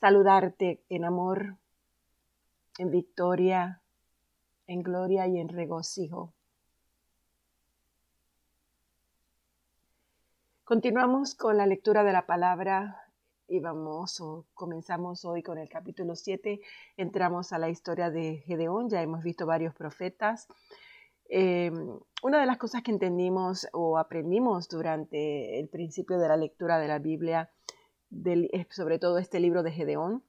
saludarte 0.00 0.82
en 0.88 1.04
amor, 1.04 1.56
en 2.78 2.90
victoria, 2.90 3.80
en 4.66 4.82
gloria 4.82 5.26
y 5.26 5.38
en 5.38 5.48
regocijo. 5.48 6.32
Continuamos 10.64 11.34
con 11.34 11.58
la 11.58 11.66
lectura 11.66 12.04
de 12.04 12.12
la 12.12 12.26
palabra 12.26 13.04
y 13.48 13.60
vamos 13.60 14.20
o 14.20 14.46
comenzamos 14.54 15.24
hoy 15.24 15.42
con 15.42 15.58
el 15.58 15.68
capítulo 15.68 16.16
7. 16.16 16.60
Entramos 16.96 17.52
a 17.52 17.58
la 17.58 17.68
historia 17.68 18.10
de 18.10 18.42
Gedeón, 18.46 18.88
ya 18.88 19.02
hemos 19.02 19.22
visto 19.22 19.44
varios 19.46 19.74
profetas. 19.74 20.48
Em, 21.28 21.98
una 22.24 22.40
de 22.40 22.46
las 22.46 22.56
cosas 22.56 22.82
que 22.82 22.90
entendimos 22.90 23.68
o 23.74 23.98
aprendimos 23.98 24.70
durante 24.70 25.60
el 25.60 25.68
principio 25.68 26.18
de 26.18 26.26
la 26.26 26.38
lectura 26.38 26.78
de 26.78 26.88
la 26.88 26.98
Biblia, 26.98 27.50
sobre 28.70 28.98
todo 28.98 29.18
este 29.18 29.40
libro 29.40 29.62
de 29.62 29.72
Gedeón, 29.72 30.24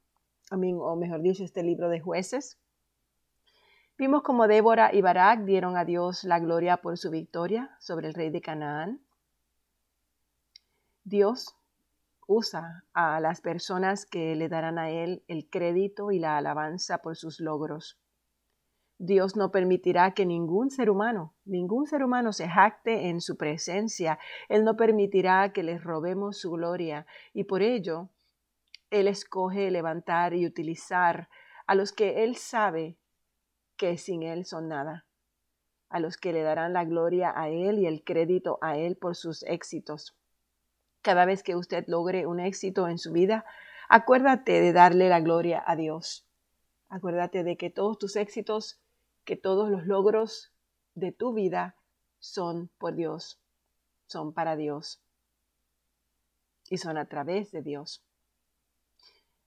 o 0.52 0.96
mejor 0.98 1.22
dicho, 1.22 1.46
este 1.46 1.64
libro 1.64 1.88
de 1.88 2.02
jueces, 2.02 2.60
vimos 3.98 4.24
como 4.24 4.50
Débora 4.50 4.94
y 4.94 5.02
Barak 5.02 5.46
dieron 5.46 5.78
a 5.78 5.86
Dios 5.86 6.26
la 6.26 6.40
gloria 6.40 6.82
por 6.82 6.98
su 6.98 7.12
victoria 7.12 7.74
sobre 7.80 8.10
el 8.10 8.14
rey 8.14 8.30
de 8.30 8.42
Canaán. 8.42 9.00
Dios 11.06 11.56
usa 12.28 12.84
a 12.92 13.22
las 13.22 13.40
personas 13.40 14.06
que 14.06 14.36
le 14.36 14.50
darán 14.50 14.80
a 14.80 14.90
Él 14.90 15.24
el 15.30 15.50
crédito 15.50 16.12
y 16.12 16.20
la 16.20 16.36
alabanza 16.36 16.98
por 16.98 17.16
sus 17.16 17.40
logros. 17.40 17.98
Dios 18.98 19.36
no 19.36 19.52
permitirá 19.52 20.14
que 20.14 20.26
ningún 20.26 20.70
ser 20.70 20.90
humano, 20.90 21.34
ningún 21.44 21.86
ser 21.86 22.02
humano 22.02 22.32
se 22.32 22.48
jacte 22.48 23.10
en 23.10 23.20
su 23.20 23.36
presencia. 23.36 24.20
Él 24.48 24.64
no 24.64 24.78
permitirá 24.78 25.52
que 25.52 25.64
les 25.64 25.84
robemos 25.84 26.38
su 26.38 26.52
gloria 26.52 27.06
y 27.34 27.44
por 27.44 27.62
ello 27.62 28.10
Él 28.92 29.08
escoge 29.10 29.70
levantar 29.70 30.34
y 30.34 30.46
utilizar 30.46 31.28
a 31.68 31.76
los 31.76 31.92
que 31.92 32.24
Él 32.24 32.38
sabe 32.38 32.98
que 33.76 33.98
sin 33.98 34.24
Él 34.24 34.46
son 34.46 34.70
nada, 34.70 35.06
a 35.90 36.00
los 36.00 36.16
que 36.16 36.32
le 36.32 36.44
darán 36.44 36.72
la 36.72 36.86
gloria 36.86 37.34
a 37.36 37.50
Él 37.50 37.80
y 37.80 37.88
el 37.88 38.02
crédito 38.04 38.60
a 38.62 38.78
Él 38.78 38.96
por 38.96 39.18
sus 39.18 39.44
éxitos. 39.44 40.18
Cada 41.02 41.26
vez 41.26 41.44
que 41.44 41.58
usted 41.58 41.84
logre 41.88 42.28
un 42.28 42.40
éxito 42.40 42.88
en 42.88 42.98
su 42.98 43.12
vida, 43.12 43.44
acuérdate 43.90 44.62
de 44.62 44.72
darle 44.72 45.10
la 45.10 45.20
gloria 45.20 45.62
a 45.68 45.76
Dios. 45.76 46.26
Acuérdate 46.88 47.44
de 47.44 47.58
que 47.58 47.70
todos 47.70 47.98
tus 47.98 48.16
éxitos 48.16 48.80
que 49.26 49.36
todos 49.36 49.70
los 49.70 49.86
logros 49.86 50.54
de 50.94 51.12
tu 51.12 51.34
vida 51.34 51.76
son 52.20 52.70
por 52.78 52.96
Dios, 52.96 53.40
son 54.06 54.34
para 54.34 54.56
Dios 54.56 55.02
y 56.70 56.78
son 56.78 56.98
a 56.98 57.06
través 57.06 57.52
de 57.52 57.62
Dios. 57.62 58.04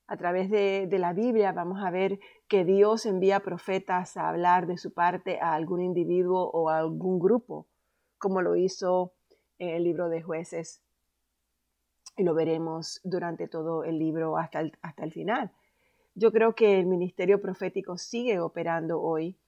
A 0.06 0.16
través 0.16 0.50
de, 0.50 0.88
la 0.98 1.12
Biblia 1.12 1.52
vamos 1.52 1.84
a 1.84 1.90
ver 1.90 2.18
que 2.48 2.64
Dios 2.64 3.04
envía 3.04 3.40
profetas 3.40 4.16
a 4.16 4.28
hablar 4.28 4.66
de 4.66 4.78
su 4.78 4.92
parte 4.92 5.38
a 5.40 5.52
algún 5.52 5.82
individuo 5.82 6.50
o 6.50 6.70
a 6.70 6.78
algún 6.78 7.18
grupo, 7.18 7.66
como 8.16 8.40
lo 8.40 8.56
hizo 8.56 9.12
en 9.58 9.68
el 9.70 9.84
libro 9.84 10.08
de 10.08 10.22
jueces. 10.22 10.82
Y 12.16 12.24
lo 12.24 12.34
veremos 12.34 13.00
durante 13.04 13.48
todo 13.48 13.84
el 13.84 13.98
libro 13.98 14.38
hasta 14.38 14.62
hasta 14.80 15.04
el 15.04 15.12
final. 15.12 15.52
Yo 16.14 16.32
creo 16.32 16.54
que 16.54 16.80
el 16.80 16.86
ministerio 16.86 17.40
profético 17.40 17.98
sigue 17.98 18.40
operando 18.40 19.00
hoy 19.00 19.38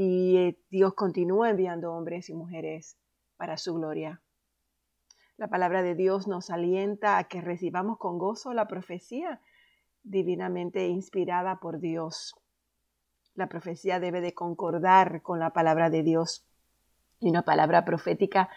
y 0.00 0.36
eh, 0.36 0.58
Dios 0.70 0.94
continúa 0.94 1.50
enviando 1.50 1.92
hombres 1.92 2.30
y 2.30 2.34
mujeres 2.34 2.96
para 3.36 3.56
su 3.56 3.74
gloria. 3.74 4.22
La 5.36 5.48
palabra 5.48 5.82
de 5.82 5.96
Dios 5.96 6.28
nos 6.28 6.50
alienta 6.50 7.18
a 7.18 7.24
que 7.24 7.40
recibamos 7.40 7.98
con 7.98 8.16
gozo 8.16 8.54
la 8.54 8.68
profecía 8.68 9.40
divinamente 10.04 10.86
inspirada 10.86 11.58
por 11.58 11.80
Dios. 11.80 12.36
La 13.34 13.48
profecía 13.48 13.98
debe 13.98 14.20
de 14.20 14.34
concordar 14.34 15.20
con 15.20 15.40
la 15.40 15.52
palabra 15.52 15.90
de 15.90 16.04
Dios 16.04 16.46
y 17.18 17.30
una 17.30 17.42
palabra 17.42 17.84
profética 17.84 18.50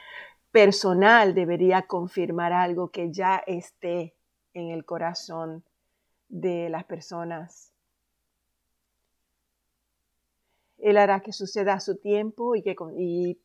personal 0.51 1.33
debería 1.33 1.87
confirmar 1.87 2.53
algo 2.53 2.91
que 2.91 3.11
ya 3.11 3.37
esté 3.47 4.16
en 4.53 4.69
el 4.69 4.85
corazón 4.85 5.63
de 6.29 6.69
las 6.69 6.83
personas 6.83 7.70
Él 10.81 10.97
hará 10.97 11.19
que 11.21 11.31
suceda 11.31 11.73
a 11.73 11.79
su 11.79 11.97
tiempo 11.97 12.55
y 12.55 12.63
que 12.63 12.75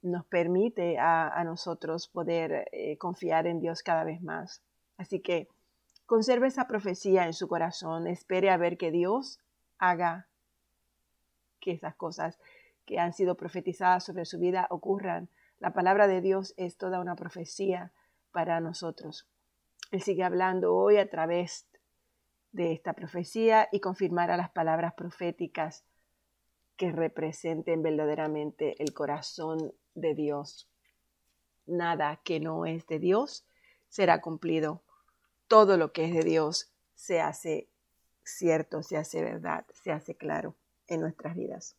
nos 0.02 0.24
permite 0.24 0.98
a, 0.98 1.42
nosotros 1.44 2.08
poder 2.08 2.68
eh, 2.72 2.96
confiar 2.96 3.46
en 3.46 3.60
Dios 3.60 3.82
cada 3.82 4.04
vez 4.04 4.22
más. 4.22 4.62
Así 4.96 5.20
que 5.20 5.48
conserve 6.06 6.46
esa 6.46 6.66
profecía 6.66 7.26
en 7.26 7.34
su 7.34 7.46
corazón, 7.46 8.06
espere 8.06 8.50
a 8.50 8.56
ver 8.56 8.78
que 8.78 8.90
Dios 8.90 9.38
haga 9.78 10.28
que 11.60 11.72
esas 11.72 11.94
cosas 11.94 12.38
que 12.86 12.98
han 12.98 13.12
sido 13.12 13.36
profetizadas 13.36 14.04
sobre 14.04 14.24
su 14.24 14.38
vida 14.38 14.66
ocurran. 14.70 15.28
La 15.58 15.74
palabra 15.74 16.06
de 16.06 16.22
Dios 16.22 16.54
es 16.56 16.78
toda 16.78 17.00
una 17.00 17.16
profecía 17.16 17.92
para 18.32 18.60
nosotros. 18.60 19.28
Él 19.90 20.00
sigue 20.00 20.24
hablando 20.24 20.74
hoy 20.74 20.96
a 20.96 21.10
través 21.10 21.66
de 22.52 22.72
esta 22.72 22.94
profecía 22.94 23.68
y 23.72 23.80
confirmará 23.80 24.38
las 24.38 24.50
palabras 24.50 24.94
proféticas 24.94 25.84
que 26.76 26.92
representen 26.92 27.82
verdaderamente 27.82 28.80
el 28.82 28.92
corazón 28.92 29.72
de 29.94 30.14
Dios. 30.14 30.68
Nada 31.66 32.20
que 32.24 32.38
no 32.40 32.66
es 32.66 32.86
de 32.86 32.98
Dios 32.98 33.46
será 33.88 34.20
cumplido. 34.20 34.82
Todo 35.48 35.76
lo 35.76 35.92
que 35.92 36.04
es 36.04 36.14
de 36.14 36.22
Dios 36.22 36.70
se 36.94 37.20
hace 37.20 37.68
cierto, 38.24 38.82
se 38.82 38.96
hace 38.96 39.22
verdad, 39.22 39.64
se 39.72 39.92
hace 39.92 40.14
claro 40.14 40.54
en 40.88 41.00
nuestras 41.00 41.34
vidas. 41.36 41.76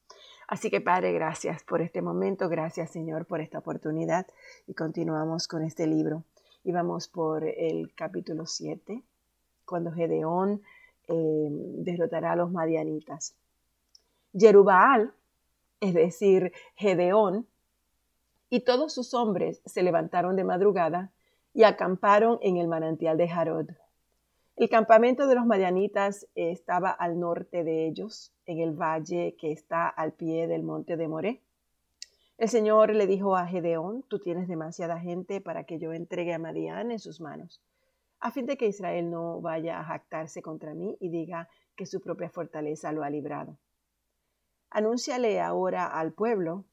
Así 0.48 0.70
que 0.70 0.82
Padre, 0.82 1.12
gracias 1.12 1.64
por 1.64 1.82
este 1.82 2.02
momento, 2.02 2.50
gracias 2.50 2.92
Señor 2.92 3.26
por 3.26 3.42
esta 3.42 3.60
oportunidad 3.60 4.28
y 4.66 4.74
continuamos 4.74 5.48
con 5.48 5.64
este 5.64 5.88
libro. 5.88 6.24
Y 6.64 6.72
vamos 6.72 7.08
por 7.08 7.46
el 7.46 7.94
capítulo 7.96 8.46
7, 8.46 9.02
cuando 9.66 9.92
Gedeón 9.92 10.62
eh, 11.08 11.48
derrotará 11.50 12.34
a 12.34 12.36
los 12.36 12.52
madianitas. 12.52 13.36
Jerubal, 14.34 15.14
es 15.80 15.94
decir, 15.94 16.52
Gedeón, 16.76 17.48
y 18.50 18.62
todos 18.62 18.94
sus 18.94 19.14
hombres 19.14 19.62
se 19.66 19.84
levantaron 19.84 20.36
de 20.36 20.44
madrugada 20.44 21.12
y 21.54 21.64
acamparon 21.64 22.40
en 22.42 22.58
el 22.58 22.68
manantial 22.68 23.18
de 23.18 23.28
Jarod. 23.28 23.70
El 24.56 24.70
campamento 24.70 25.28
de 25.28 25.36
los 25.36 25.46
madianitas 25.46 26.28
estaba 26.34 26.90
al 26.90 27.20
norte 27.20 27.64
de 27.64 27.86
ellos, 27.88 28.34
en 28.46 28.60
el 28.60 28.74
valle 28.74 29.36
que 29.38 29.52
está 29.52 29.88
al 29.88 30.14
pie 30.14 30.48
del 30.48 30.64
monte 30.64 30.98
de 30.98 31.08
Moré. 31.08 31.44
El 32.38 32.50
Señor 32.50 32.94
le 32.94 33.06
dijo 33.08 33.36
a 33.36 33.46
Gedeón, 33.46 34.04
tú 34.08 34.20
tienes 34.20 34.48
demasiada 34.48 35.00
gente 35.00 35.42
para 35.42 35.66
que 35.66 35.78
yo 35.80 35.94
entregue 35.94 36.34
a 36.34 36.40
Madián 36.40 36.92
en 36.92 37.00
sus 37.00 37.20
manos, 37.20 37.62
a 38.20 38.32
fin 38.32 38.46
de 38.46 38.58
que 38.58 38.68
Israel 38.68 39.12
no 39.12 39.42
vaya 39.42 39.80
a 39.80 39.84
jactarse 39.84 40.42
contra 40.42 40.74
mí 40.74 40.98
y 41.00 41.10
diga 41.10 41.50
que 41.76 41.86
su 41.86 42.02
propia 42.02 42.30
fortaleza 42.30 42.92
lo 42.92 43.04
ha 43.04 43.10
librado. 43.10 43.58
Anúnciale 44.70 45.40
ahora 45.42 45.88
al 45.88 46.14
pueblo, 46.14 46.66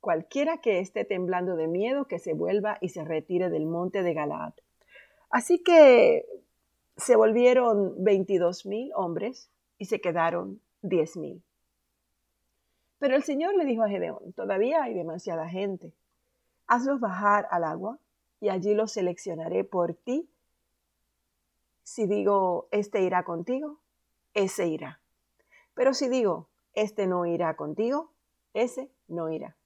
cualquiera 0.00 0.58
que 0.58 0.80
esté 0.80 1.04
temblando 1.04 1.56
de 1.56 1.68
miedo, 1.68 2.06
que 2.06 2.18
se 2.18 2.32
vuelva 2.32 2.78
y 2.80 2.90
se 2.90 3.04
retire 3.04 3.50
del 3.50 3.66
monte 3.66 4.02
de 4.02 4.14
Galaad. 4.14 4.54
Así 5.30 5.62
que 5.62 6.24
se 6.96 7.16
volvieron 7.16 8.02
veintidós 8.02 8.66
mil 8.66 8.90
hombres 8.94 9.50
y 9.78 9.86
se 9.86 10.00
quedaron 10.00 10.60
diez 10.82 11.16
mil. 11.16 11.42
Pero 12.98 13.16
el 13.16 13.22
Señor 13.22 13.54
le 13.56 13.64
dijo 13.64 13.82
a 13.82 13.88
Gedeón, 13.88 14.32
todavía 14.32 14.82
hay 14.82 14.94
demasiada 14.94 15.48
gente. 15.48 15.92
Hazlos 16.66 17.00
bajar 17.00 17.46
al 17.50 17.64
agua 17.64 17.98
y 18.40 18.48
allí 18.48 18.74
los 18.74 18.92
seleccionaré 18.92 19.64
por 19.64 19.94
ti. 19.94 20.28
Si 21.82 22.06
digo, 22.06 22.68
este 22.70 23.02
irá 23.02 23.22
contigo, 23.22 23.78
ese 24.34 24.66
irá. 24.66 25.00
Pero 25.74 25.92
si 25.92 26.08
digo, 26.08 26.48
este 26.76 27.06
no 27.06 27.24
irá 27.24 27.56
contigo, 27.56 28.12
ese 28.52 28.92
no 29.08 29.30
irá. 29.30 29.56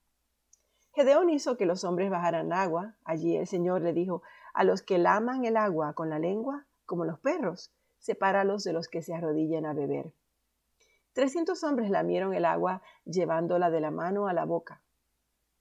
Gedeón 0.92 1.28
hizo 1.28 1.56
que 1.56 1.66
los 1.66 1.84
hombres 1.84 2.08
bajaran 2.08 2.52
agua. 2.52 2.94
Allí 3.04 3.36
el 3.36 3.46
Señor 3.46 3.82
le 3.82 3.92
dijo, 3.92 4.22
a 4.54 4.64
los 4.64 4.82
que 4.82 4.98
laman 4.98 5.44
el 5.44 5.56
agua 5.56 5.92
con 5.92 6.08
la 6.08 6.18
lengua, 6.18 6.66
como 6.86 7.04
los 7.04 7.18
perros, 7.18 7.72
sepáralos 7.98 8.64
de 8.64 8.72
los 8.72 8.88
que 8.88 9.02
se 9.02 9.12
arrodillan 9.12 9.66
a 9.66 9.74
beber. 9.74 10.12
Trescientos 11.12 11.64
hombres 11.64 11.90
lamieron 11.90 12.32
el 12.32 12.44
agua 12.44 12.80
llevándola 13.04 13.70
de 13.70 13.80
la 13.80 13.90
mano 13.90 14.28
a 14.28 14.32
la 14.32 14.44
boca. 14.44 14.80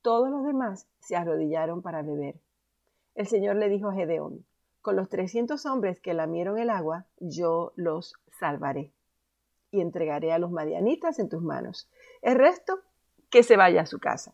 Todos 0.03 0.29
los 0.29 0.45
demás 0.45 0.87
se 0.99 1.15
arrodillaron 1.15 1.81
para 1.81 2.03
beber. 2.03 2.39
El 3.15 3.27
Señor 3.27 3.55
le 3.55 3.69
dijo 3.69 3.89
a 3.89 3.93
Gedeón, 3.93 4.45
con 4.81 4.95
los 4.95 5.09
trescientos 5.09 5.65
hombres 5.65 5.99
que 5.99 6.13
lamieron 6.13 6.59
el 6.59 6.69
agua, 6.69 7.07
yo 7.19 7.73
los 7.75 8.13
salvaré 8.39 8.93
y 9.71 9.81
entregaré 9.81 10.31
a 10.31 10.39
los 10.39 10.51
madianitas 10.51 11.19
en 11.19 11.29
tus 11.29 11.41
manos. 11.41 11.89
El 12.21 12.35
resto, 12.35 12.79
que 13.29 13.43
se 13.43 13.57
vaya 13.57 13.81
a 13.81 13.85
su 13.85 13.99
casa. 13.99 14.33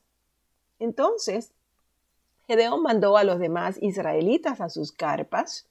Entonces, 0.79 1.53
Gedeón 2.47 2.81
mandó 2.81 3.17
a 3.17 3.23
los 3.23 3.39
demás 3.39 3.77
israelitas 3.81 4.61
a 4.61 4.69
sus 4.69 4.91
carpas, 4.91 5.67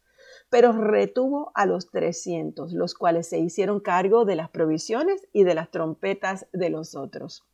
pero 0.50 0.72
retuvo 0.72 1.52
a 1.54 1.66
los 1.66 1.90
trescientos, 1.90 2.72
los 2.72 2.94
cuales 2.94 3.28
se 3.28 3.38
hicieron 3.38 3.80
cargo 3.80 4.24
de 4.24 4.36
las 4.36 4.50
provisiones 4.50 5.26
y 5.32 5.44
de 5.44 5.54
las 5.54 5.70
trompetas 5.70 6.46
de 6.52 6.70
los 6.70 6.94
otros. 6.94 7.44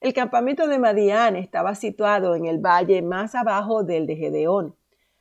El 0.00 0.14
campamento 0.14 0.66
de 0.66 0.78
Madián 0.78 1.36
estaba 1.36 1.74
situado 1.74 2.34
en 2.34 2.46
el 2.46 2.58
valle 2.58 3.02
más 3.02 3.34
abajo 3.34 3.84
del 3.84 4.06
de 4.06 4.16
Gedeón. 4.16 4.74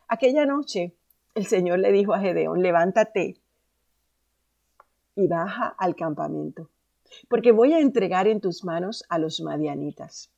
Aquella 0.07 0.45
noche 0.45 0.95
el 1.35 1.45
Señor 1.45 1.79
le 1.79 1.91
dijo 1.91 2.13
a 2.13 2.19
Gedeón, 2.19 2.61
levántate 2.61 3.37
y 5.19 5.27
baja 5.27 5.75
al 5.77 5.97
campamento, 5.97 6.69
porque 7.27 7.51
voy 7.51 7.73
a 7.73 7.79
entregar 7.79 8.27
en 8.27 8.39
tus 8.39 8.63
manos 8.63 9.03
a 9.09 9.19
los 9.19 9.41
madianitas. 9.41 10.31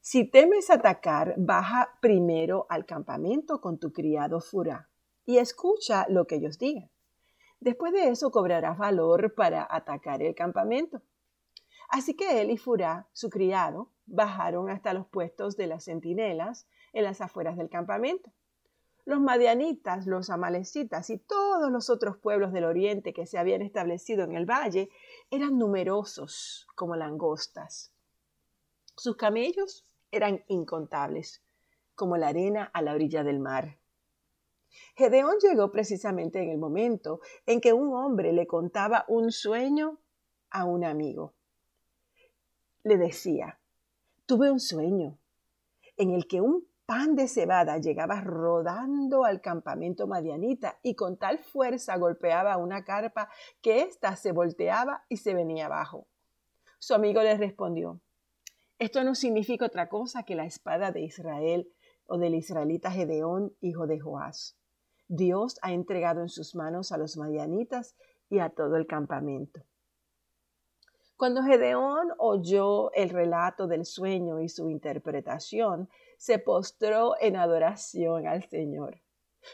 Si 0.00 0.24
temes 0.24 0.70
atacar, 0.70 1.34
baja 1.36 1.98
primero 2.00 2.66
al 2.70 2.86
campamento 2.86 3.60
con 3.60 3.78
tu 3.78 3.92
criado 3.92 4.40
Furá 4.40 4.88
y 5.26 5.36
escucha 5.36 6.06
lo 6.08 6.26
que 6.26 6.36
ellos 6.36 6.58
digan. 6.58 6.90
Después 7.60 7.92
de 7.92 8.08
eso 8.08 8.30
cobrarás 8.30 8.78
valor 8.78 9.34
para 9.34 9.66
atacar 9.70 10.22
el 10.22 10.34
campamento. 10.34 11.02
Así 11.90 12.14
que 12.14 12.40
él 12.40 12.50
y 12.50 12.56
Furá, 12.56 13.08
su 13.12 13.28
criado, 13.28 13.90
bajaron 14.06 14.70
hasta 14.70 14.94
los 14.94 15.06
puestos 15.06 15.56
de 15.58 15.66
las 15.66 15.84
centinelas 15.84 16.66
en 16.94 17.04
las 17.04 17.20
afueras 17.20 17.58
del 17.58 17.68
campamento. 17.68 18.30
Los 19.06 19.20
madianitas, 19.20 20.06
los 20.06 20.30
amalecitas 20.30 21.10
y 21.10 21.18
todos 21.18 21.70
los 21.70 21.90
otros 21.90 22.16
pueblos 22.16 22.52
del 22.52 22.64
oriente 22.64 23.12
que 23.12 23.26
se 23.26 23.36
habían 23.36 23.60
establecido 23.60 24.24
en 24.24 24.32
el 24.32 24.46
valle 24.46 24.88
eran 25.30 25.58
numerosos 25.58 26.66
como 26.74 26.96
langostas. 26.96 27.92
Sus 28.96 29.16
camellos 29.16 29.84
eran 30.10 30.42
incontables, 30.48 31.42
como 31.94 32.16
la 32.16 32.28
arena 32.28 32.70
a 32.72 32.80
la 32.80 32.94
orilla 32.94 33.22
del 33.24 33.40
mar. 33.40 33.78
Gedeón 34.96 35.36
llegó 35.40 35.70
precisamente 35.70 36.42
en 36.42 36.50
el 36.50 36.58
momento 36.58 37.20
en 37.46 37.60
que 37.60 37.72
un 37.72 37.94
hombre 37.94 38.32
le 38.32 38.46
contaba 38.46 39.04
un 39.08 39.32
sueño 39.32 39.98
a 40.50 40.64
un 40.64 40.84
amigo. 40.84 41.34
Le 42.84 42.96
decía, 42.96 43.58
tuve 44.26 44.50
un 44.50 44.60
sueño 44.60 45.18
en 45.96 46.10
el 46.10 46.26
que 46.26 46.40
un 46.40 46.66
pan 46.86 47.16
de 47.16 47.28
cebada 47.28 47.78
llegaba 47.78 48.20
rodando 48.20 49.24
al 49.24 49.40
campamento 49.40 50.06
madianita 50.06 50.78
y 50.82 50.94
con 50.94 51.16
tal 51.16 51.38
fuerza 51.38 51.96
golpeaba 51.96 52.56
una 52.56 52.84
carpa 52.84 53.28
que 53.62 53.82
ésta 53.82 54.16
se 54.16 54.32
volteaba 54.32 55.04
y 55.08 55.16
se 55.16 55.34
venía 55.34 55.66
abajo. 55.66 56.06
Su 56.78 56.94
amigo 56.94 57.22
le 57.22 57.36
respondió, 57.36 58.00
esto 58.78 59.04
no 59.04 59.14
significa 59.14 59.66
otra 59.66 59.88
cosa 59.88 60.24
que 60.24 60.34
la 60.34 60.44
espada 60.44 60.90
de 60.90 61.00
Israel 61.02 61.72
o 62.06 62.18
del 62.18 62.34
israelita 62.34 62.90
Gedeón, 62.90 63.54
hijo 63.60 63.86
de 63.86 64.00
Joás. 64.00 64.58
Dios 65.08 65.58
ha 65.62 65.72
entregado 65.72 66.20
en 66.20 66.28
sus 66.28 66.54
manos 66.54 66.92
a 66.92 66.98
los 66.98 67.16
madianitas 67.16 67.96
y 68.28 68.40
a 68.40 68.50
todo 68.50 68.76
el 68.76 68.86
campamento. 68.86 69.62
Cuando 71.16 71.42
Gedeón 71.44 72.08
oyó 72.18 72.92
el 72.92 73.10
relato 73.10 73.68
del 73.68 73.84
sueño 73.84 74.40
y 74.40 74.48
su 74.48 74.68
interpretación, 74.68 75.88
se 76.18 76.38
postró 76.38 77.14
en 77.20 77.36
adoración 77.36 78.26
al 78.26 78.48
Señor. 78.48 79.00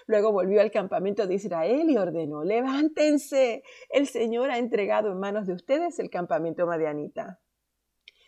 Luego 0.06 0.32
volvió 0.32 0.60
al 0.60 0.70
campamento 0.70 1.26
de 1.26 1.34
Israel 1.34 1.90
y 1.90 1.96
ordenó, 1.96 2.44
levántense, 2.44 3.62
el 3.88 4.06
Señor 4.06 4.50
ha 4.50 4.58
entregado 4.58 5.10
en 5.10 5.18
manos 5.18 5.46
de 5.46 5.54
ustedes 5.54 5.98
el 5.98 6.10
campamento 6.10 6.66
madianita. 6.66 7.40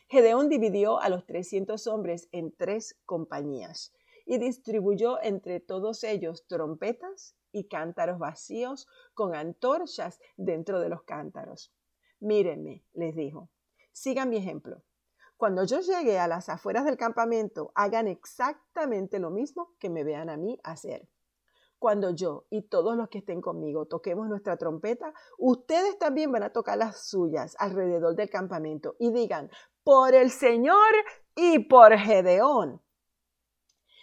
Gedeón 0.08 0.48
dividió 0.48 1.00
a 1.00 1.08
los 1.08 1.24
trescientos 1.24 1.86
hombres 1.86 2.28
en 2.32 2.54
tres 2.54 2.98
compañías 3.06 3.94
y 4.26 4.38
distribuyó 4.38 5.22
entre 5.22 5.60
todos 5.60 6.04
ellos 6.04 6.46
trompetas 6.46 7.34
y 7.50 7.68
cántaros 7.68 8.18
vacíos 8.18 8.86
con 9.14 9.34
antorchas 9.34 10.20
dentro 10.36 10.80
de 10.80 10.88
los 10.88 11.02
cántaros. 11.04 11.72
Mírenme, 12.20 12.84
les 12.92 13.14
dijo, 13.14 13.50
sigan 13.92 14.30
mi 14.30 14.36
ejemplo. 14.36 14.82
Cuando 15.42 15.64
yo 15.64 15.80
llegue 15.80 16.20
a 16.20 16.28
las 16.28 16.48
afueras 16.48 16.84
del 16.84 16.96
campamento, 16.96 17.72
hagan 17.74 18.06
exactamente 18.06 19.18
lo 19.18 19.32
mismo 19.32 19.74
que 19.80 19.90
me 19.90 20.04
vean 20.04 20.30
a 20.30 20.36
mí 20.36 20.56
hacer. 20.62 21.08
Cuando 21.80 22.14
yo 22.14 22.46
y 22.48 22.68
todos 22.68 22.96
los 22.96 23.08
que 23.08 23.18
estén 23.18 23.40
conmigo 23.40 23.86
toquemos 23.86 24.28
nuestra 24.28 24.56
trompeta, 24.56 25.12
ustedes 25.38 25.98
también 25.98 26.30
van 26.30 26.44
a 26.44 26.52
tocar 26.52 26.78
las 26.78 27.08
suyas 27.08 27.56
alrededor 27.58 28.14
del 28.14 28.30
campamento 28.30 28.94
y 29.00 29.10
digan, 29.10 29.50
por 29.82 30.14
el 30.14 30.30
Señor 30.30 30.94
y 31.34 31.58
por 31.58 31.98
Gedeón. 31.98 32.80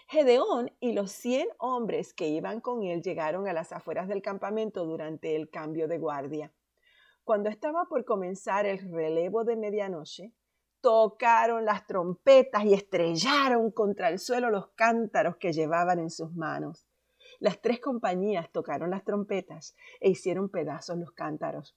Gedeón 0.10 0.74
y 0.82 0.92
los 0.92 1.10
cien 1.10 1.48
hombres 1.58 2.14
que 2.14 2.28
iban 2.28 2.60
con 2.60 2.84
él 2.84 3.02
llegaron 3.02 3.48
a 3.48 3.54
las 3.54 3.72
afueras 3.72 4.10
del 4.10 4.22
campamento 4.22 4.84
durante 4.84 5.38
el 5.38 5.50
cambio 5.50 5.88
de 5.88 6.00
guardia. 6.00 6.52
Cuando 7.24 7.48
estaba 7.48 7.86
por 7.86 8.04
comenzar 8.04 8.66
el 8.66 8.92
relevo 8.92 9.46
de 9.46 9.56
medianoche, 9.56 10.34
tocaron 10.82 11.66
las 11.66 11.86
trompetas 11.88 12.64
y 12.66 12.74
estrellaron 12.74 13.72
contra 13.72 14.10
el 14.10 14.20
suelo 14.20 14.50
los 14.50 14.70
cántaros 14.76 15.38
que 15.38 15.54
llevaban 15.54 16.00
en 16.00 16.10
sus 16.10 16.34
manos. 16.34 16.86
Las 17.40 17.62
tres 17.62 17.80
compañías 17.80 18.52
tocaron 18.52 18.90
las 18.90 19.04
trompetas 19.04 19.76
e 20.00 20.10
hicieron 20.10 20.50
pedazos 20.50 20.98
los 20.98 21.12
cántaros. 21.12 21.76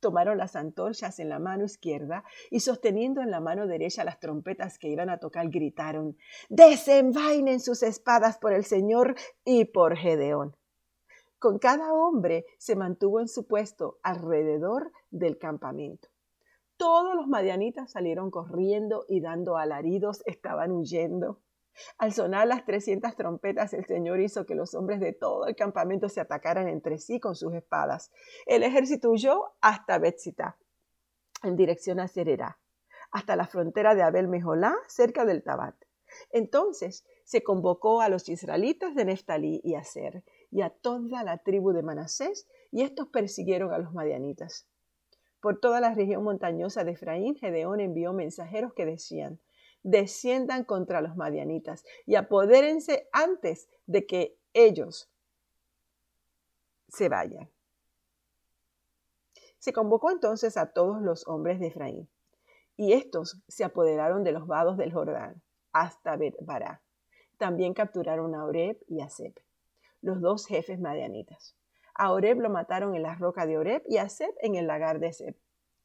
Tomaron 0.00 0.38
las 0.38 0.56
antorchas 0.56 1.18
en 1.18 1.28
la 1.28 1.38
mano 1.38 1.64
izquierda 1.64 2.24
y 2.50 2.60
sosteniendo 2.60 3.22
en 3.22 3.30
la 3.30 3.40
mano 3.40 3.66
derecha 3.66 4.04
las 4.04 4.20
trompetas 4.20 4.78
que 4.78 4.88
iban 4.88 5.08
a 5.08 5.18
tocar, 5.18 5.48
gritaron, 5.48 6.16
Desenvainen 6.48 7.60
sus 7.60 7.82
espadas 7.82 8.38
por 8.38 8.52
el 8.52 8.64
Señor 8.64 9.14
y 9.44 9.64
por 9.64 9.96
Gedeón 9.96 10.56
con 11.44 11.58
cada 11.58 11.92
hombre 11.92 12.46
se 12.56 12.74
mantuvo 12.74 13.20
en 13.20 13.28
su 13.28 13.46
puesto 13.46 13.98
alrededor 14.02 14.90
del 15.10 15.36
campamento. 15.36 16.08
Todos 16.76 17.14
los 17.14 17.28
madianitas 17.28 17.92
salieron 17.92 18.30
corriendo 18.30 19.04
y 19.08 19.20
dando 19.20 19.56
alaridos 19.56 20.22
estaban 20.26 20.72
huyendo. 20.72 21.40
Al 21.98 22.12
sonar 22.12 22.46
las 22.46 22.64
trescientas 22.64 23.16
trompetas, 23.16 23.72
el 23.74 23.84
Señor 23.84 24.20
hizo 24.20 24.46
que 24.46 24.54
los 24.54 24.74
hombres 24.74 25.00
de 25.00 25.12
todo 25.12 25.46
el 25.46 25.56
campamento 25.56 26.08
se 26.08 26.20
atacaran 26.20 26.68
entre 26.68 26.98
sí 26.98 27.20
con 27.20 27.34
sus 27.34 27.54
espadas. 27.54 28.12
El 28.46 28.62
ejército 28.62 29.10
huyó 29.10 29.52
hasta 29.60 29.98
Betzita, 29.98 30.56
en 31.42 31.56
dirección 31.56 32.00
a 32.00 32.08
Sererá, 32.08 32.58
hasta 33.10 33.36
la 33.36 33.46
frontera 33.46 33.94
de 33.94 34.02
Abel 34.02 34.28
Mejolá, 34.28 34.74
cerca 34.88 35.24
del 35.24 35.42
Tabat. 35.42 35.76
Entonces 36.30 37.04
se 37.24 37.42
convocó 37.42 38.00
a 38.00 38.08
los 38.08 38.28
israelitas 38.28 38.94
de 38.94 39.04
Neftalí 39.04 39.60
y 39.64 39.74
Aser 39.74 40.22
y 40.50 40.62
a 40.62 40.70
toda 40.70 41.24
la 41.24 41.38
tribu 41.38 41.72
de 41.72 41.82
Manasés, 41.82 42.48
y 42.70 42.82
estos 42.82 43.08
persiguieron 43.08 43.72
a 43.72 43.78
los 43.78 43.92
madianitas. 43.92 44.68
Por 45.44 45.60
toda 45.60 45.78
la 45.78 45.92
región 45.92 46.24
montañosa 46.24 46.84
de 46.84 46.92
Efraín, 46.92 47.36
Gedeón 47.36 47.78
envió 47.78 48.14
mensajeros 48.14 48.72
que 48.72 48.86
decían, 48.86 49.38
desciendan 49.82 50.64
contra 50.64 51.02
los 51.02 51.16
madianitas 51.16 51.84
y 52.06 52.14
apodérense 52.14 53.10
antes 53.12 53.68
de 53.84 54.06
que 54.06 54.38
ellos 54.54 55.12
se 56.88 57.10
vayan. 57.10 57.50
Se 59.58 59.74
convocó 59.74 60.10
entonces 60.10 60.56
a 60.56 60.72
todos 60.72 61.02
los 61.02 61.28
hombres 61.28 61.60
de 61.60 61.66
Efraín, 61.66 62.08
y 62.78 62.94
estos 62.94 63.42
se 63.46 63.64
apoderaron 63.64 64.24
de 64.24 64.32
los 64.32 64.46
vados 64.46 64.78
del 64.78 64.94
Jordán 64.94 65.42
hasta 65.74 66.16
Bet-Bará. 66.16 66.80
También 67.36 67.74
capturaron 67.74 68.34
a 68.34 68.46
Oreb 68.46 68.82
y 68.88 69.02
a 69.02 69.10
Seb 69.10 69.34
los 70.00 70.22
dos 70.22 70.46
jefes 70.46 70.80
madianitas. 70.80 71.54
A 71.94 72.12
Oreb 72.12 72.40
lo 72.40 72.50
mataron 72.50 72.94
en 72.94 73.02
la 73.02 73.14
roca 73.14 73.46
de 73.46 73.56
Oreb 73.56 73.82
y 73.88 73.98
a 73.98 74.08
Seb 74.08 74.34
en 74.40 74.56
el 74.56 74.66
lagar 74.66 74.98
de 74.98 75.12
Seb. 75.12 75.36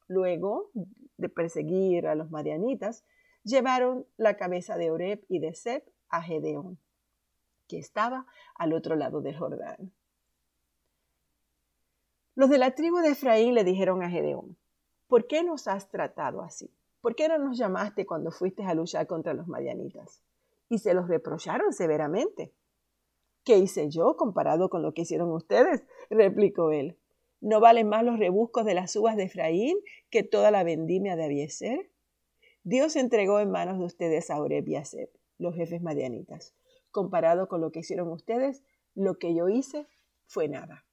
Luego 0.08 0.70
de 1.16 1.28
perseguir 1.28 2.06
a 2.06 2.14
los 2.14 2.30
madianitas, 2.30 3.04
llevaron 3.44 4.06
la 4.16 4.36
cabeza 4.36 4.76
de 4.76 4.90
Oreb 4.90 5.24
y 5.28 5.38
de 5.38 5.54
Seb 5.54 5.84
a 6.08 6.22
Gedeón, 6.22 6.78
que 7.68 7.78
estaba 7.78 8.26
al 8.56 8.72
otro 8.72 8.96
lado 8.96 9.20
del 9.20 9.38
Jordán. 9.38 9.92
Los 12.34 12.50
de 12.50 12.58
la 12.58 12.74
tribu 12.74 12.98
de 12.98 13.10
Efraín 13.10 13.54
le 13.54 13.64
dijeron 13.64 14.02
a 14.02 14.10
Gedeón, 14.10 14.56
¿por 15.08 15.26
qué 15.26 15.44
nos 15.44 15.68
has 15.68 15.90
tratado 15.90 16.42
así? 16.42 16.72
¿Por 17.00 17.14
qué 17.14 17.28
no 17.28 17.38
nos 17.38 17.56
llamaste 17.56 18.06
cuando 18.06 18.30
fuiste 18.30 18.64
a 18.64 18.74
luchar 18.74 19.06
contra 19.06 19.34
los 19.34 19.46
madianitas? 19.46 20.22
Y 20.68 20.78
se 20.78 20.94
los 20.94 21.08
reprocharon 21.08 21.72
severamente. 21.72 22.52
¿Qué 23.44 23.58
hice 23.58 23.88
yo 23.88 24.16
comparado 24.16 24.68
con 24.68 24.82
lo 24.82 24.92
que 24.92 25.02
hicieron 25.02 25.32
ustedes? 25.32 25.82
Replicó 26.10 26.72
él. 26.72 26.98
¿No 27.40 27.60
valen 27.60 27.88
más 27.88 28.04
los 28.04 28.18
rebuscos 28.18 28.66
de 28.66 28.74
las 28.74 28.94
uvas 28.96 29.16
de 29.16 29.24
Efraín 29.24 29.78
que 30.10 30.22
toda 30.22 30.50
la 30.50 30.62
vendimia 30.62 31.16
de 31.16 31.24
Abieser? 31.24 31.90
Dios 32.64 32.96
entregó 32.96 33.40
en 33.40 33.50
manos 33.50 33.78
de 33.78 33.84
ustedes 33.84 34.30
a 34.30 34.40
Oreb 34.40 34.68
y 34.68 34.76
a 34.76 34.84
Seb, 34.84 35.08
los 35.38 35.54
jefes 35.54 35.80
madianitas. 35.80 36.54
Comparado 36.90 37.48
con 37.48 37.62
lo 37.62 37.72
que 37.72 37.80
hicieron 37.80 38.08
ustedes, 38.08 38.62
lo 38.94 39.18
que 39.18 39.34
yo 39.34 39.48
hice 39.48 39.86
fue 40.26 40.48
nada. 40.48 40.84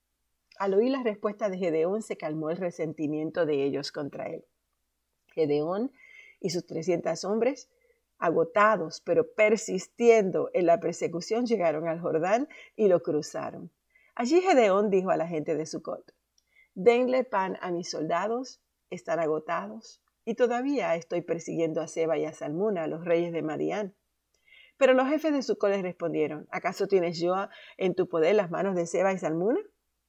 Al 0.57 0.73
oír 0.73 0.91
la 0.91 1.03
respuesta 1.03 1.49
de 1.49 1.57
Gedeón 1.57 2.01
se 2.01 2.15
calmó 2.15 2.49
el 2.49 2.57
resentimiento 2.57 3.45
de 3.45 3.65
ellos 3.65 3.91
contra 3.91 4.27
él. 4.27 4.45
Gedeón 5.33 5.91
y 6.39 6.51
sus 6.51 6.65
trescientos 6.65 7.25
hombres 7.25 7.69
Agotados, 8.19 9.01
pero 9.01 9.31
persistiendo 9.31 10.49
en 10.53 10.65
la 10.65 10.79
persecución, 10.79 11.45
llegaron 11.45 11.87
al 11.87 11.99
Jordán 11.99 12.49
y 12.75 12.87
lo 12.87 13.03
cruzaron. 13.03 13.69
Allí 14.19 14.41
Gedeón 14.41 14.89
dijo 14.89 15.11
a 15.11 15.15
la 15.15 15.27
gente 15.27 15.53
de 15.53 15.67
Sucot, 15.67 16.11
denle 16.73 17.23
pan 17.23 17.55
a 17.61 17.69
mis 17.69 17.91
soldados, 17.91 18.59
están 18.89 19.19
agotados, 19.19 20.01
y 20.25 20.33
todavía 20.33 20.95
estoy 20.95 21.21
persiguiendo 21.21 21.81
a 21.81 21.87
Seba 21.87 22.17
y 22.17 22.25
a 22.25 22.33
Salmuna, 22.33 22.87
los 22.87 23.05
reyes 23.05 23.31
de 23.31 23.43
Madián. 23.43 23.93
Pero 24.75 24.93
los 24.93 25.07
jefes 25.07 25.33
de 25.33 25.43
Sucot 25.43 25.69
les 25.69 25.83
respondieron, 25.83 26.47
¿acaso 26.49 26.87
tienes 26.87 27.19
yo 27.19 27.35
en 27.77 27.93
tu 27.93 28.09
poder 28.09 28.33
las 28.33 28.49
manos 28.49 28.75
de 28.75 28.87
Seba 28.87 29.13
y 29.13 29.19
Salmuna? 29.19 29.59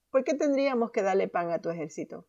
¿Por 0.08 0.24
qué 0.24 0.32
tendríamos 0.32 0.90
que 0.90 1.02
darle 1.02 1.28
pan 1.28 1.50
a 1.50 1.60
tu 1.60 1.68
ejército? 1.68 2.26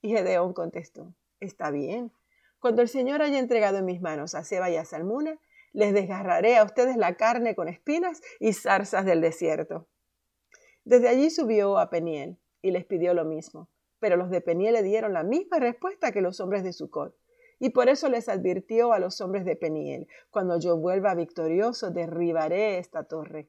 Y 0.00 0.08
Gedeón 0.08 0.52
contestó, 0.52 1.14
está 1.38 1.70
bien. 1.70 2.10
Cuando 2.58 2.82
el 2.82 2.88
Señor 2.88 3.22
haya 3.22 3.38
entregado 3.38 3.78
en 3.78 3.84
mis 3.84 4.00
manos 4.00 4.34
a 4.34 4.42
Seba 4.42 4.70
y 4.70 4.76
a 4.76 4.84
Salmuna, 4.84 5.38
les 5.72 5.94
desgarraré 5.94 6.56
a 6.56 6.64
ustedes 6.64 6.96
la 6.96 7.14
carne 7.14 7.54
con 7.54 7.68
espinas 7.68 8.22
y 8.40 8.54
zarzas 8.54 9.04
del 9.04 9.20
desierto. 9.20 9.86
Desde 10.84 11.08
allí 11.08 11.30
subió 11.30 11.78
a 11.78 11.90
Peniel 11.90 12.38
y 12.60 12.70
les 12.70 12.84
pidió 12.84 13.14
lo 13.14 13.24
mismo, 13.24 13.68
pero 14.00 14.16
los 14.16 14.30
de 14.30 14.40
Peniel 14.40 14.74
le 14.74 14.82
dieron 14.82 15.12
la 15.12 15.22
misma 15.22 15.58
respuesta 15.58 16.12
que 16.12 16.20
los 16.20 16.40
hombres 16.40 16.64
de 16.64 16.72
Sucot. 16.72 17.16
Y 17.58 17.70
por 17.70 17.88
eso 17.88 18.08
les 18.08 18.28
advirtió 18.28 18.92
a 18.92 18.98
los 18.98 19.20
hombres 19.20 19.44
de 19.44 19.54
Peniel, 19.54 20.08
cuando 20.30 20.58
yo 20.58 20.76
vuelva 20.76 21.14
victorioso, 21.14 21.90
derribaré 21.90 22.78
esta 22.78 23.04
torre. 23.04 23.48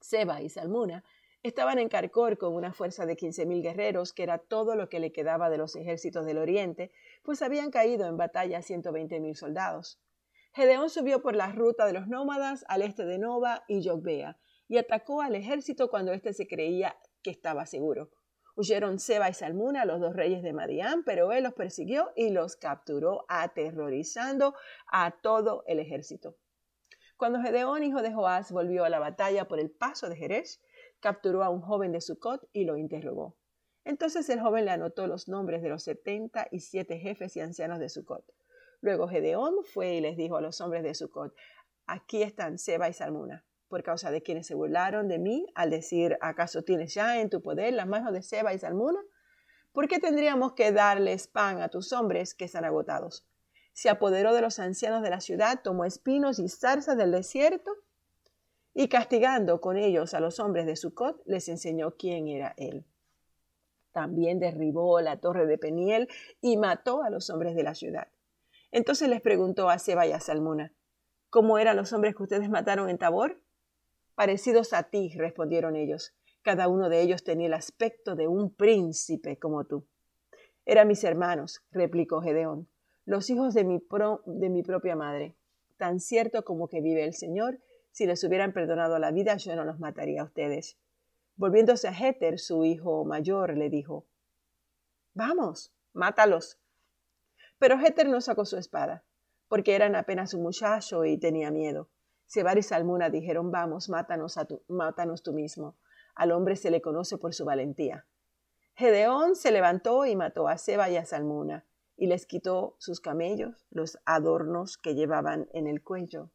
Seba 0.00 0.40
y 0.40 0.48
Salmuna 0.48 1.04
Estaban 1.42 1.80
en 1.80 1.88
Carcor 1.88 2.38
con 2.38 2.54
una 2.54 2.72
fuerza 2.72 3.04
de 3.04 3.16
quince 3.16 3.46
mil 3.46 3.62
guerreros, 3.62 4.12
que 4.12 4.22
era 4.22 4.38
todo 4.38 4.76
lo 4.76 4.88
que 4.88 5.00
le 5.00 5.10
quedaba 5.10 5.50
de 5.50 5.58
los 5.58 5.74
ejércitos 5.74 6.24
del 6.24 6.38
oriente, 6.38 6.92
pues 7.24 7.42
habían 7.42 7.72
caído 7.72 8.06
en 8.06 8.16
batalla 8.16 8.62
ciento 8.62 8.92
veinte 8.92 9.18
mil 9.18 9.34
soldados. 9.34 10.00
Gedeón 10.54 10.88
subió 10.88 11.20
por 11.20 11.34
la 11.34 11.50
ruta 11.50 11.84
de 11.84 11.94
los 11.94 12.06
nómadas 12.06 12.64
al 12.68 12.82
este 12.82 13.04
de 13.04 13.18
Nova 13.18 13.64
y 13.66 13.84
Jogbea, 13.84 14.38
y 14.72 14.78
atacó 14.78 15.20
al 15.20 15.34
ejército 15.34 15.90
cuando 15.90 16.14
éste 16.14 16.32
se 16.32 16.48
creía 16.48 16.96
que 17.22 17.30
estaba 17.30 17.66
seguro. 17.66 18.08
Huyeron 18.56 18.98
Seba 18.98 19.28
y 19.28 19.34
Salmuna, 19.34 19.84
los 19.84 20.00
dos 20.00 20.16
reyes 20.16 20.42
de 20.42 20.54
Madián, 20.54 21.04
pero 21.04 21.30
él 21.32 21.44
los 21.44 21.52
persiguió 21.52 22.10
y 22.16 22.30
los 22.30 22.56
capturó, 22.56 23.26
aterrorizando 23.28 24.54
a 24.86 25.10
todo 25.20 25.62
el 25.66 25.78
ejército. 25.78 26.38
Cuando 27.18 27.42
Gedeón, 27.42 27.82
hijo 27.82 28.00
de 28.00 28.14
Joás, 28.14 28.50
volvió 28.50 28.86
a 28.86 28.88
la 28.88 28.98
batalla 28.98 29.46
por 29.46 29.60
el 29.60 29.70
paso 29.70 30.08
de 30.08 30.16
Jerez, 30.16 30.62
capturó 31.00 31.44
a 31.44 31.50
un 31.50 31.60
joven 31.60 31.92
de 31.92 32.00
Sucot 32.00 32.48
y 32.54 32.64
lo 32.64 32.78
interrogó. 32.78 33.36
Entonces 33.84 34.26
el 34.30 34.40
joven 34.40 34.64
le 34.64 34.70
anotó 34.70 35.06
los 35.06 35.28
nombres 35.28 35.60
de 35.60 35.68
los 35.68 35.82
setenta 35.82 36.48
y 36.50 36.60
siete 36.60 36.98
jefes 36.98 37.36
y 37.36 37.40
ancianos 37.40 37.78
de 37.78 37.90
Sucot. 37.90 38.24
Luego 38.80 39.06
Gedeón 39.06 39.64
fue 39.64 39.96
y 39.96 40.00
les 40.00 40.16
dijo 40.16 40.38
a 40.38 40.40
los 40.40 40.62
hombres 40.62 40.82
de 40.82 40.94
Sucot, 40.94 41.34
aquí 41.86 42.22
están 42.22 42.56
Seba 42.56 42.88
y 42.88 42.94
Salmuna, 42.94 43.44
por 43.72 43.82
causa 43.82 44.10
de 44.10 44.22
quienes 44.22 44.46
se 44.46 44.54
burlaron 44.54 45.08
de 45.08 45.18
mí 45.18 45.46
al 45.54 45.70
decir, 45.70 46.18
¿acaso 46.20 46.60
tienes 46.60 46.92
ya 46.92 47.22
en 47.22 47.30
tu 47.30 47.40
poder 47.40 47.72
las 47.72 47.86
manos 47.86 48.12
de 48.12 48.20
Seba 48.20 48.52
y 48.52 48.58
Salmuna? 48.58 49.00
¿Por 49.72 49.88
qué 49.88 49.98
tendríamos 49.98 50.52
que 50.52 50.72
darles 50.72 51.26
pan 51.26 51.62
a 51.62 51.70
tus 51.70 51.90
hombres 51.94 52.34
que 52.34 52.44
están 52.44 52.66
agotados? 52.66 53.26
Se 53.72 53.88
apoderó 53.88 54.34
de 54.34 54.42
los 54.42 54.58
ancianos 54.58 55.00
de 55.00 55.08
la 55.08 55.22
ciudad, 55.22 55.62
tomó 55.64 55.86
espinos 55.86 56.38
y 56.38 56.50
zarzas 56.50 56.98
del 56.98 57.12
desierto 57.12 57.70
y 58.74 58.88
castigando 58.88 59.62
con 59.62 59.78
ellos 59.78 60.12
a 60.12 60.20
los 60.20 60.38
hombres 60.38 60.66
de 60.66 60.76
Sucot, 60.76 61.22
les 61.24 61.48
enseñó 61.48 61.96
quién 61.96 62.28
era 62.28 62.52
él. 62.58 62.84
También 63.90 64.38
derribó 64.38 65.00
la 65.00 65.18
torre 65.18 65.46
de 65.46 65.56
Peniel 65.56 66.08
y 66.42 66.58
mató 66.58 67.02
a 67.02 67.08
los 67.08 67.30
hombres 67.30 67.56
de 67.56 67.62
la 67.62 67.74
ciudad. 67.74 68.08
Entonces 68.70 69.08
les 69.08 69.22
preguntó 69.22 69.70
a 69.70 69.78
Seba 69.78 70.06
y 70.06 70.12
a 70.12 70.20
Salmuna, 70.20 70.74
¿cómo 71.30 71.56
eran 71.56 71.78
los 71.78 71.94
hombres 71.94 72.14
que 72.14 72.22
ustedes 72.24 72.50
mataron 72.50 72.90
en 72.90 72.98
Tabor? 72.98 73.40
Parecidos 74.22 74.72
a 74.72 74.84
ti, 74.84 75.12
respondieron 75.16 75.74
ellos. 75.74 76.14
Cada 76.42 76.68
uno 76.68 76.88
de 76.88 77.00
ellos 77.00 77.24
tenía 77.24 77.48
el 77.48 77.54
aspecto 77.54 78.14
de 78.14 78.28
un 78.28 78.54
príncipe 78.54 79.36
como 79.36 79.64
tú. 79.64 79.88
Eran 80.64 80.86
mis 80.86 81.02
hermanos, 81.02 81.64
replicó 81.72 82.20
Gedeón, 82.20 82.68
los 83.04 83.28
hijos 83.30 83.52
de 83.52 83.64
mi, 83.64 83.82
de 84.26 84.48
mi 84.48 84.62
propia 84.62 84.94
madre. 84.94 85.34
Tan 85.76 85.98
cierto 85.98 86.44
como 86.44 86.68
que 86.68 86.80
vive 86.80 87.02
el 87.02 87.14
Señor, 87.14 87.58
si 87.90 88.06
les 88.06 88.22
hubieran 88.22 88.52
perdonado 88.52 89.00
la 89.00 89.10
vida, 89.10 89.38
yo 89.38 89.56
no 89.56 89.64
los 89.64 89.80
mataría 89.80 90.22
a 90.22 90.26
ustedes. 90.26 90.78
Volviéndose 91.34 91.88
a 91.88 91.92
Heter, 91.92 92.38
su 92.38 92.64
hijo 92.64 93.04
mayor, 93.04 93.58
le 93.58 93.70
dijo, 93.70 94.06
Vamos, 95.14 95.74
mátalos. 95.94 96.60
Pero 97.58 97.76
Heter 97.76 98.08
no 98.08 98.20
sacó 98.20 98.44
su 98.44 98.56
espada, 98.56 99.04
porque 99.48 99.74
eran 99.74 99.96
apenas 99.96 100.32
un 100.32 100.44
muchacho 100.44 101.04
y 101.04 101.18
tenía 101.18 101.50
miedo. 101.50 101.90
Sebar 102.32 102.56
y 102.56 102.62
Salmuna 102.62 103.10
dijeron, 103.10 103.50
Vamos, 103.50 103.90
mátanos, 103.90 104.38
a 104.38 104.48
mátanos 104.68 105.22
tú 105.22 105.34
mismo. 105.34 105.76
Al 106.14 106.32
hombre 106.32 106.56
se 106.56 106.70
le 106.70 106.80
conoce 106.80 107.18
por 107.18 107.34
su 107.34 107.44
valentía. 107.44 108.06
Gedeón 108.74 109.36
se 109.36 109.50
levantó 109.50 110.06
y 110.06 110.16
mató 110.16 110.48
a 110.48 110.56
Seba 110.56 110.88
y 110.88 110.96
a 110.96 111.04
Salmuna, 111.04 111.66
y 111.94 112.06
les 112.06 112.24
quitó 112.24 112.74
sus 112.78 113.00
camellos, 113.00 113.66
los 113.70 113.98
adornos 114.06 114.78
que 114.78 114.94
llevaban 114.94 115.46
en 115.52 115.66
el 115.66 115.82
cuello 115.82 116.30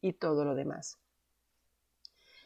y 0.00 0.14
todo 0.14 0.44
lo 0.44 0.56
demás. 0.56 0.98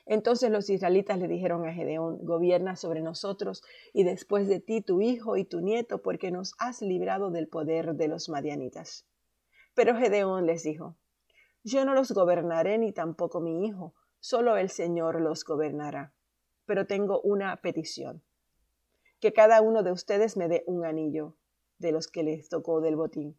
Entonces 0.05 0.51
los 0.51 0.69
israelitas 0.69 1.19
le 1.19 1.29
dijeron 1.29 1.67
a 1.67 1.73
Gedeón, 1.73 2.19
gobierna 2.27 2.77
sobre 2.77 3.01
nosotros 3.01 3.63
y 3.95 4.05
después 4.05 4.49
de 4.49 4.61
ti 4.61 4.83
tu 4.83 5.01
hijo 5.01 5.39
y 5.39 5.47
tu 5.47 5.63
nieto, 5.63 6.03
porque 6.03 6.31
nos 6.31 6.53
has 6.59 6.83
librado 6.83 7.31
del 7.31 7.49
poder 7.49 7.95
de 7.95 8.09
los 8.09 8.29
madianitas. 8.29 9.07
Pero 9.75 9.97
Gedeón 9.97 10.45
les 10.45 10.63
dijo, 10.63 10.99
yo 11.63 11.85
no 11.85 11.95
los 11.95 12.13
gobernaré 12.13 12.79
ni 12.79 12.93
tampoco 12.93 13.41
mi 13.41 13.67
hijo, 13.67 13.95
solo 14.19 14.57
el 14.57 14.71
Señor 14.71 15.21
los 15.21 15.45
gobernará. 15.45 16.13
Pero 16.67 16.87
tengo 16.87 17.21
una 17.21 17.57
petición, 17.57 18.23
que 19.21 19.33
cada 19.33 19.61
uno 19.61 19.83
de 19.83 19.93
ustedes 19.93 20.37
me 20.37 20.49
dé 20.49 20.65
un 20.67 20.85
anillo 20.85 21.37
de 21.79 21.93
los 21.93 22.09
que 22.09 22.23
les 22.23 22.49
tocó 22.49 22.81
del 22.81 22.97
botín. 22.97 23.37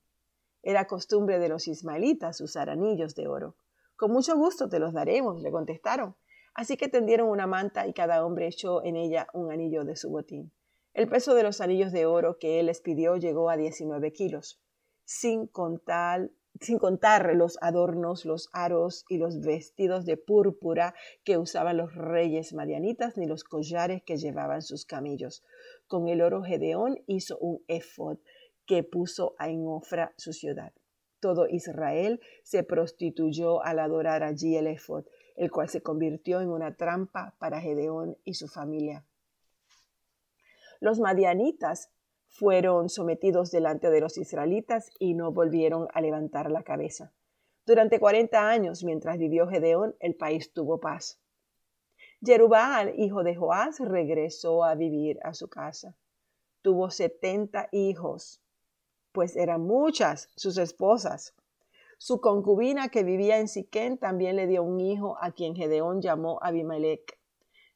Era 0.63 0.85
costumbre 0.85 1.39
de 1.39 1.49
los 1.49 1.67
ismaelitas 1.67 2.41
usar 2.41 2.69
anillos 2.69 3.15
de 3.15 3.27
oro. 3.27 3.55
Con 3.95 4.11
mucho 4.11 4.35
gusto 4.35 4.69
te 4.69 4.79
los 4.79 4.93
daremos, 4.93 5.41
le 5.41 5.51
contestaron. 5.51 6.15
Así 6.53 6.77
que 6.77 6.89
tendieron 6.89 7.29
una 7.29 7.47
manta 7.47 7.87
y 7.87 7.93
cada 7.93 8.25
hombre 8.25 8.47
echó 8.47 8.83
en 8.83 8.95
ella 8.95 9.27
un 9.33 9.51
anillo 9.51 9.85
de 9.85 9.95
su 9.95 10.09
botín. 10.09 10.51
El 10.93 11.07
peso 11.07 11.33
de 11.33 11.43
los 11.43 11.61
anillos 11.61 11.91
de 11.91 12.05
oro 12.05 12.37
que 12.37 12.59
él 12.59 12.65
les 12.65 12.81
pidió 12.81 13.15
llegó 13.15 13.49
a 13.49 13.57
19 13.57 14.11
kilos, 14.11 14.61
sin 15.05 15.47
contar, 15.47 16.29
sin 16.61 16.77
contar 16.77 17.35
los 17.35 17.57
adornos, 17.61 18.23
los 18.23 18.49
aros 18.53 19.03
y 19.09 19.17
los 19.17 19.41
vestidos 19.41 20.05
de 20.05 20.15
púrpura 20.15 20.93
que 21.23 21.37
usaban 21.37 21.77
los 21.77 21.95
reyes 21.95 22.53
marianitas, 22.53 23.17
ni 23.17 23.25
los 23.25 23.43
collares 23.43 24.03
que 24.03 24.17
llevaban 24.17 24.61
sus 24.61 24.85
camellos. 24.85 25.43
Con 25.87 26.07
el 26.07 26.21
oro 26.21 26.43
Gedeón 26.43 26.99
hizo 27.07 27.37
un 27.39 27.63
efod 27.67 28.17
que 28.67 28.83
puso 28.83 29.35
en 29.39 29.65
Ofra 29.67 30.13
su 30.17 30.33
ciudad. 30.33 30.71
Todo 31.19 31.47
Israel 31.47 32.21
se 32.43 32.63
prostituyó 32.63 33.63
al 33.63 33.79
adorar 33.79 34.23
allí 34.23 34.55
el 34.55 34.67
efod, 34.67 35.05
el 35.35 35.49
cual 35.49 35.69
se 35.69 35.81
convirtió 35.81 36.41
en 36.41 36.49
una 36.49 36.75
trampa 36.75 37.35
para 37.39 37.59
Gedeón 37.59 38.17
y 38.23 38.35
su 38.35 38.47
familia. 38.47 39.03
Los 40.79 40.99
madianitas 40.99 41.91
fueron 42.31 42.89
sometidos 42.89 43.51
delante 43.51 43.91
de 43.91 44.01
los 44.01 44.17
israelitas 44.17 44.89
y 44.97 45.13
no 45.13 45.31
volvieron 45.31 45.87
a 45.93 46.01
levantar 46.01 46.49
la 46.49 46.63
cabeza. 46.63 47.13
Durante 47.65 47.99
cuarenta 47.99 48.49
años, 48.49 48.83
mientras 48.83 49.19
vivió 49.19 49.47
Gedeón, 49.47 49.95
el 49.99 50.15
país 50.15 50.51
tuvo 50.51 50.79
paz. 50.79 51.19
Jerubal, 52.25 52.93
hijo 52.97 53.23
de 53.23 53.35
Joás, 53.35 53.79
regresó 53.79 54.63
a 54.63 54.73
vivir 54.73 55.19
a 55.23 55.33
su 55.33 55.47
casa. 55.47 55.95
Tuvo 56.63 56.89
setenta 56.89 57.69
hijos 57.71 58.41
pues 59.11 59.35
eran 59.35 59.61
muchas 59.61 60.29
sus 60.35 60.57
esposas. 60.57 61.35
Su 61.97 62.19
concubina 62.19 62.89
que 62.89 63.03
vivía 63.03 63.39
en 63.39 63.47
Siquén 63.47 63.97
también 63.97 64.35
le 64.35 64.47
dio 64.47 64.63
un 64.63 64.79
hijo 64.79 65.17
a 65.21 65.31
quien 65.31 65.55
Gedeón 65.55 66.01
llamó 66.01 66.39
Abimelech. 66.41 67.19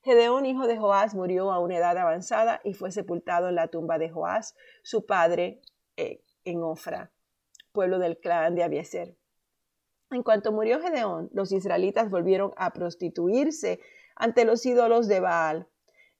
Gedeón, 0.05 0.45
hijo 0.45 0.67
de 0.67 0.77
Joás, 0.77 1.15
murió 1.15 1.51
a 1.51 1.57
una 1.57 1.77
edad 1.77 1.97
avanzada 1.97 2.61
y 2.63 2.75
fue 2.75 2.91
sepultado 2.91 3.49
en 3.49 3.55
la 3.55 3.69
tumba 3.69 3.97
de 3.97 4.11
Joás, 4.11 4.55
su 4.83 5.07
padre, 5.07 5.61
eh, 5.97 6.21
en 6.43 6.61
Ofra, 6.61 7.11
pueblo 7.71 7.97
del 7.97 8.19
clan 8.19 8.53
de 8.53 8.61
Abieser. 8.61 9.17
En 10.11 10.21
cuanto 10.21 10.51
murió 10.51 10.79
Gedeón, 10.79 11.31
los 11.33 11.51
israelitas 11.51 12.11
volvieron 12.11 12.53
a 12.55 12.71
prostituirse 12.71 13.79
ante 14.15 14.45
los 14.45 14.63
ídolos 14.67 15.07
de 15.07 15.21
Baal. 15.21 15.67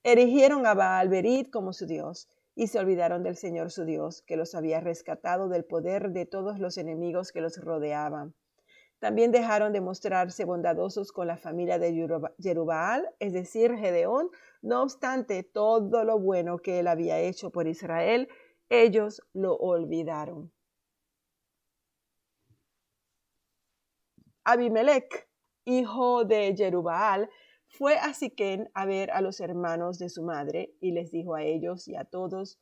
Erigieron 0.02 0.66
a 0.66 0.74
Baal 0.74 1.10
Berit 1.10 1.52
como 1.52 1.72
su 1.72 1.86
dios 1.86 2.28
y 2.56 2.66
se 2.66 2.80
olvidaron 2.80 3.22
del 3.22 3.36
Señor 3.38 3.70
su 3.70 3.86
Dios, 3.86 4.24
que 4.24 4.36
los 4.36 4.56
había 4.56 4.80
rescatado 4.80 5.48
del 5.48 5.64
poder 5.64 6.10
de 6.10 6.26
todos 6.26 6.58
los 6.58 6.80
enemigos 6.80 7.32
que 7.32 7.42
los 7.42 7.64
rodeaban. 7.64 8.34
También 9.00 9.32
dejaron 9.32 9.74
de 9.74 9.82
mostrarse 9.82 10.46
bondadosos 10.46 11.12
con 11.12 11.28
la 11.28 11.38
familia 11.38 11.78
de 11.78 11.94
Jerubal, 12.40 13.10
es 13.20 13.34
decir, 13.34 13.76
Gedeón, 13.76 14.30
no 14.62 14.84
obstante 14.84 15.44
todo 15.44 16.04
lo 16.04 16.20
bueno 16.20 16.58
que 16.58 16.80
él 16.80 16.88
había 16.88 17.20
hecho 17.20 17.52
por 17.52 17.68
Israel, 17.68 18.30
ellos 18.70 19.22
lo 19.34 19.56
olvidaron. 19.56 20.52
Abimelech, 24.44 25.28
hijo 25.66 26.24
de 26.24 26.56
Jerubal, 26.56 27.30
fue 27.68 27.98
a 27.98 28.14
Siquén 28.14 28.70
a 28.74 28.86
ver 28.86 29.12
a 29.12 29.22
los 29.22 29.40
hermanos 29.40 30.00
de 30.00 30.10
su 30.10 30.24
madre 30.24 30.74
y 30.80 30.92
les 30.92 31.12
dijo 31.12 31.36
a 31.36 31.44
ellos 31.44 31.88
y 31.88 31.96
a 31.96 32.06
todos 32.06 32.60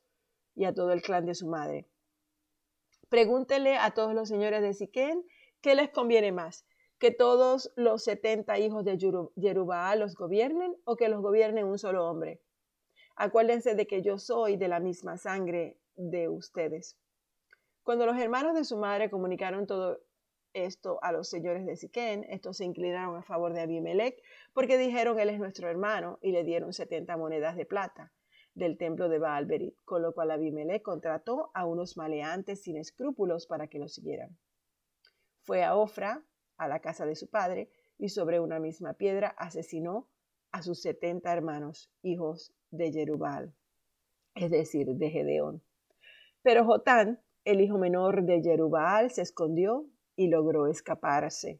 y 0.55 0.65
a 0.65 0.73
todo 0.73 0.91
el 0.91 1.01
clan 1.01 1.25
de 1.25 1.35
su 1.35 1.47
madre, 1.47 1.87
pregúntele 3.09 3.77
a 3.77 3.91
todos 3.91 4.13
los 4.13 4.29
señores 4.29 4.61
de 4.61 4.73
Siquén 4.73 5.23
qué 5.63 5.75
les 5.75 5.89
conviene 5.91 6.33
más, 6.33 6.67
que 6.99 7.09
todos 7.11 7.71
los 7.77 8.03
setenta 8.03 8.59
hijos 8.59 8.83
de 8.83 8.97
Jerubal 9.39 9.99
los 9.99 10.13
gobiernen 10.13 10.75
o 10.83 10.97
que 10.97 11.07
los 11.07 11.21
gobierne 11.21 11.63
un 11.63 11.79
solo 11.79 12.05
hombre. 12.05 12.41
Acuérdense 13.15 13.73
de 13.73 13.87
que 13.87 14.01
yo 14.01 14.19
soy 14.19 14.57
de 14.57 14.67
la 14.67 14.81
misma 14.81 15.17
sangre 15.17 15.79
de 15.95 16.27
ustedes. 16.27 16.97
Cuando 17.81 18.05
los 18.05 18.17
hermanos 18.17 18.55
de 18.55 18.65
su 18.65 18.77
madre 18.77 19.09
comunicaron 19.09 19.65
todo 19.65 20.01
esto 20.51 20.99
a 21.01 21.13
los 21.13 21.29
señores 21.29 21.65
de 21.65 21.77
Siquén, 21.77 22.25
estos 22.29 22.57
se 22.57 22.65
inclinaron 22.65 23.15
a 23.15 23.23
favor 23.23 23.53
de 23.53 23.61
Abimelech, 23.61 24.21
porque 24.53 24.77
dijeron, 24.77 25.17
él 25.17 25.29
es 25.29 25.39
nuestro 25.39 25.69
hermano, 25.69 26.19
y 26.21 26.33
le 26.33 26.43
dieron 26.43 26.73
setenta 26.73 27.15
monedas 27.15 27.55
de 27.55 27.65
plata 27.65 28.11
del 28.53 28.77
templo 28.77 29.07
de 29.07 29.17
Baalberit, 29.17 29.77
con 29.85 30.01
lo 30.01 30.13
cual 30.13 30.31
Abimelech 30.31 30.83
contrató 30.83 31.51
a 31.53 31.65
unos 31.65 31.95
maleantes 31.95 32.61
sin 32.63 32.75
escrúpulos 32.75 33.47
para 33.47 33.67
que 33.67 33.79
lo 33.79 33.87
siguieran. 33.87 34.37
Fue 35.43 35.63
a 35.63 35.75
Ofra, 35.75 36.23
a 36.57 36.67
la 36.67 36.79
casa 36.79 37.05
de 37.05 37.15
su 37.15 37.29
padre, 37.29 37.69
y 37.97 38.09
sobre 38.09 38.39
una 38.39 38.59
misma 38.59 38.93
piedra 38.93 39.35
asesinó 39.37 40.07
a 40.51 40.61
sus 40.61 40.81
setenta 40.81 41.33
hermanos, 41.33 41.91
hijos 42.01 42.53
de 42.71 42.91
Jerubal, 42.91 43.53
es 44.35 44.49
decir, 44.49 44.87
de 44.87 45.09
Gedeón. 45.09 45.61
Pero 46.41 46.65
Jotán, 46.65 47.21
el 47.43 47.61
hijo 47.61 47.77
menor 47.77 48.23
de 48.23 48.41
Jerubal, 48.41 49.11
se 49.11 49.21
escondió 49.21 49.85
y 50.15 50.27
logró 50.27 50.67
escaparse. 50.67 51.59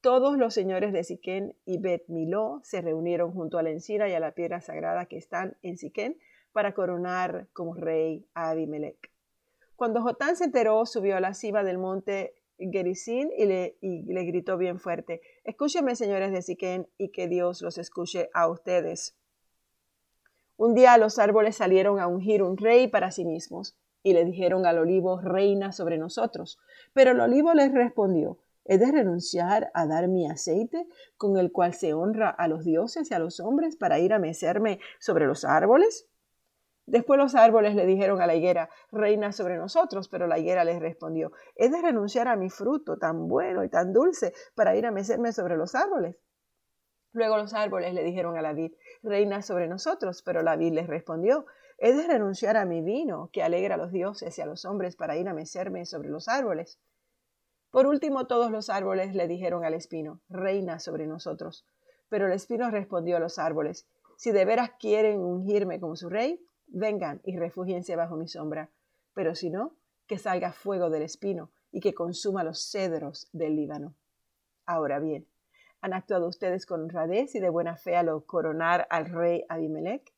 Todos 0.00 0.38
los 0.38 0.54
señores 0.54 0.92
de 0.92 1.02
Siquén 1.02 1.56
y 1.64 1.78
Bet 1.78 2.04
Miló 2.08 2.60
se 2.62 2.80
reunieron 2.80 3.32
junto 3.32 3.58
a 3.58 3.64
la 3.64 3.70
encina 3.70 4.08
y 4.08 4.14
a 4.14 4.20
la 4.20 4.32
piedra 4.32 4.60
sagrada 4.60 5.06
que 5.06 5.16
están 5.16 5.56
en 5.62 5.76
Siquén 5.76 6.16
para 6.52 6.74
coronar 6.74 7.48
como 7.52 7.74
rey 7.74 8.24
a 8.34 8.50
Abimelech. 8.50 9.10
Cuando 9.74 10.02
Jotán 10.02 10.36
se 10.36 10.44
enteró, 10.44 10.86
subió 10.86 11.16
a 11.16 11.20
la 11.20 11.34
cima 11.34 11.64
del 11.64 11.78
monte 11.78 12.34
Gerizim 12.58 13.30
y 13.36 13.46
le, 13.46 13.76
y 13.80 14.02
le 14.02 14.24
gritó 14.24 14.56
bien 14.56 14.78
fuerte, 14.78 15.20
Escúcheme, 15.44 15.96
señores 15.96 16.32
de 16.32 16.42
Siquén, 16.42 16.88
y 16.98 17.08
que 17.08 17.28
Dios 17.28 17.62
los 17.62 17.78
escuche 17.78 18.30
a 18.34 18.48
ustedes. 18.48 19.14
Un 20.56 20.74
día 20.74 20.98
los 20.98 21.18
árboles 21.20 21.56
salieron 21.56 22.00
a 22.00 22.08
ungir 22.08 22.42
un 22.42 22.56
rey 22.56 22.88
para 22.88 23.12
sí 23.12 23.24
mismos 23.24 23.76
y 24.02 24.12
le 24.12 24.24
dijeron 24.24 24.66
al 24.66 24.78
olivo, 24.78 25.20
reina 25.20 25.70
sobre 25.72 25.98
nosotros. 25.98 26.58
Pero 26.92 27.12
el 27.12 27.20
olivo 27.20 27.54
les 27.54 27.72
respondió, 27.72 28.38
¿he 28.64 28.78
de 28.78 28.90
renunciar 28.90 29.70
a 29.74 29.86
dar 29.86 30.08
mi 30.08 30.28
aceite 30.28 30.88
con 31.16 31.36
el 31.36 31.52
cual 31.52 31.74
se 31.74 31.94
honra 31.94 32.28
a 32.28 32.48
los 32.48 32.64
dioses 32.64 33.10
y 33.10 33.14
a 33.14 33.18
los 33.18 33.38
hombres 33.38 33.76
para 33.76 33.98
ir 33.98 34.12
a 34.12 34.18
mecerme 34.18 34.80
sobre 34.98 35.26
los 35.26 35.44
árboles? 35.44 36.08
Después 36.88 37.18
los 37.18 37.34
árboles 37.34 37.74
le 37.74 37.84
dijeron 37.84 38.22
a 38.22 38.26
la 38.26 38.34
higuera, 38.34 38.70
reina 38.90 39.30
sobre 39.30 39.58
nosotros, 39.58 40.08
pero 40.08 40.26
la 40.26 40.38
higuera 40.38 40.64
les 40.64 40.80
respondió, 40.80 41.32
¿he 41.54 41.68
de 41.68 41.82
renunciar 41.82 42.28
a 42.28 42.36
mi 42.36 42.48
fruto 42.48 42.96
tan 42.96 43.28
bueno 43.28 43.62
y 43.62 43.68
tan 43.68 43.92
dulce 43.92 44.32
para 44.54 44.74
ir 44.74 44.86
a 44.86 44.90
mecerme 44.90 45.32
sobre 45.32 45.58
los 45.58 45.74
árboles? 45.74 46.16
Luego 47.12 47.36
los 47.36 47.52
árboles 47.52 47.92
le 47.92 48.02
dijeron 48.04 48.38
a 48.38 48.42
la 48.42 48.54
vid, 48.54 48.72
reina 49.02 49.42
sobre 49.42 49.68
nosotros, 49.68 50.22
pero 50.22 50.42
la 50.42 50.56
vid 50.56 50.72
les 50.72 50.86
respondió, 50.86 51.44
He 51.76 51.92
de 51.92 52.06
renunciar 52.06 52.56
a 52.56 52.64
mi 52.64 52.80
vino, 52.80 53.28
que 53.34 53.42
alegra 53.42 53.74
a 53.74 53.78
los 53.78 53.92
dioses 53.92 54.38
y 54.38 54.40
a 54.40 54.46
los 54.46 54.64
hombres 54.64 54.96
para 54.96 55.18
ir 55.18 55.28
a 55.28 55.34
mecerme 55.34 55.84
sobre 55.84 56.08
los 56.08 56.26
árboles. 56.26 56.80
Por 57.70 57.86
último, 57.86 58.26
todos 58.26 58.50
los 58.50 58.70
árboles 58.70 59.14
le 59.14 59.28
dijeron 59.28 59.62
al 59.62 59.74
espino, 59.74 60.22
Reina 60.30 60.78
sobre 60.78 61.06
nosotros. 61.06 61.66
Pero 62.08 62.26
el 62.26 62.32
espino 62.32 62.70
respondió 62.70 63.18
a 63.18 63.20
los 63.20 63.38
árboles, 63.38 63.86
Si 64.16 64.32
de 64.32 64.46
veras 64.46 64.70
quieren 64.80 65.20
ungirme 65.20 65.78
como 65.80 65.94
su 65.94 66.08
rey, 66.08 66.42
vengan 66.68 67.20
y 67.24 67.36
refúgiense 67.36 67.96
bajo 67.96 68.16
mi 68.16 68.28
sombra. 68.28 68.70
Pero 69.14 69.34
si 69.34 69.50
no, 69.50 69.74
que 70.06 70.18
salga 70.18 70.52
fuego 70.52 70.90
del 70.90 71.02
espino 71.02 71.50
y 71.70 71.80
que 71.80 71.94
consuma 71.94 72.44
los 72.44 72.70
cedros 72.70 73.28
del 73.32 73.56
Líbano. 73.56 73.94
Ahora 74.64 74.98
bien, 74.98 75.26
¿han 75.80 75.92
actuado 75.92 76.28
ustedes 76.28 76.66
con 76.66 76.82
honradez 76.82 77.34
y 77.34 77.40
de 77.40 77.50
buena 77.50 77.76
fe 77.76 77.96
a 77.96 78.02
lo 78.02 78.24
coronar 78.24 78.86
al 78.90 79.06
rey 79.06 79.44
Abimelech? 79.48 80.12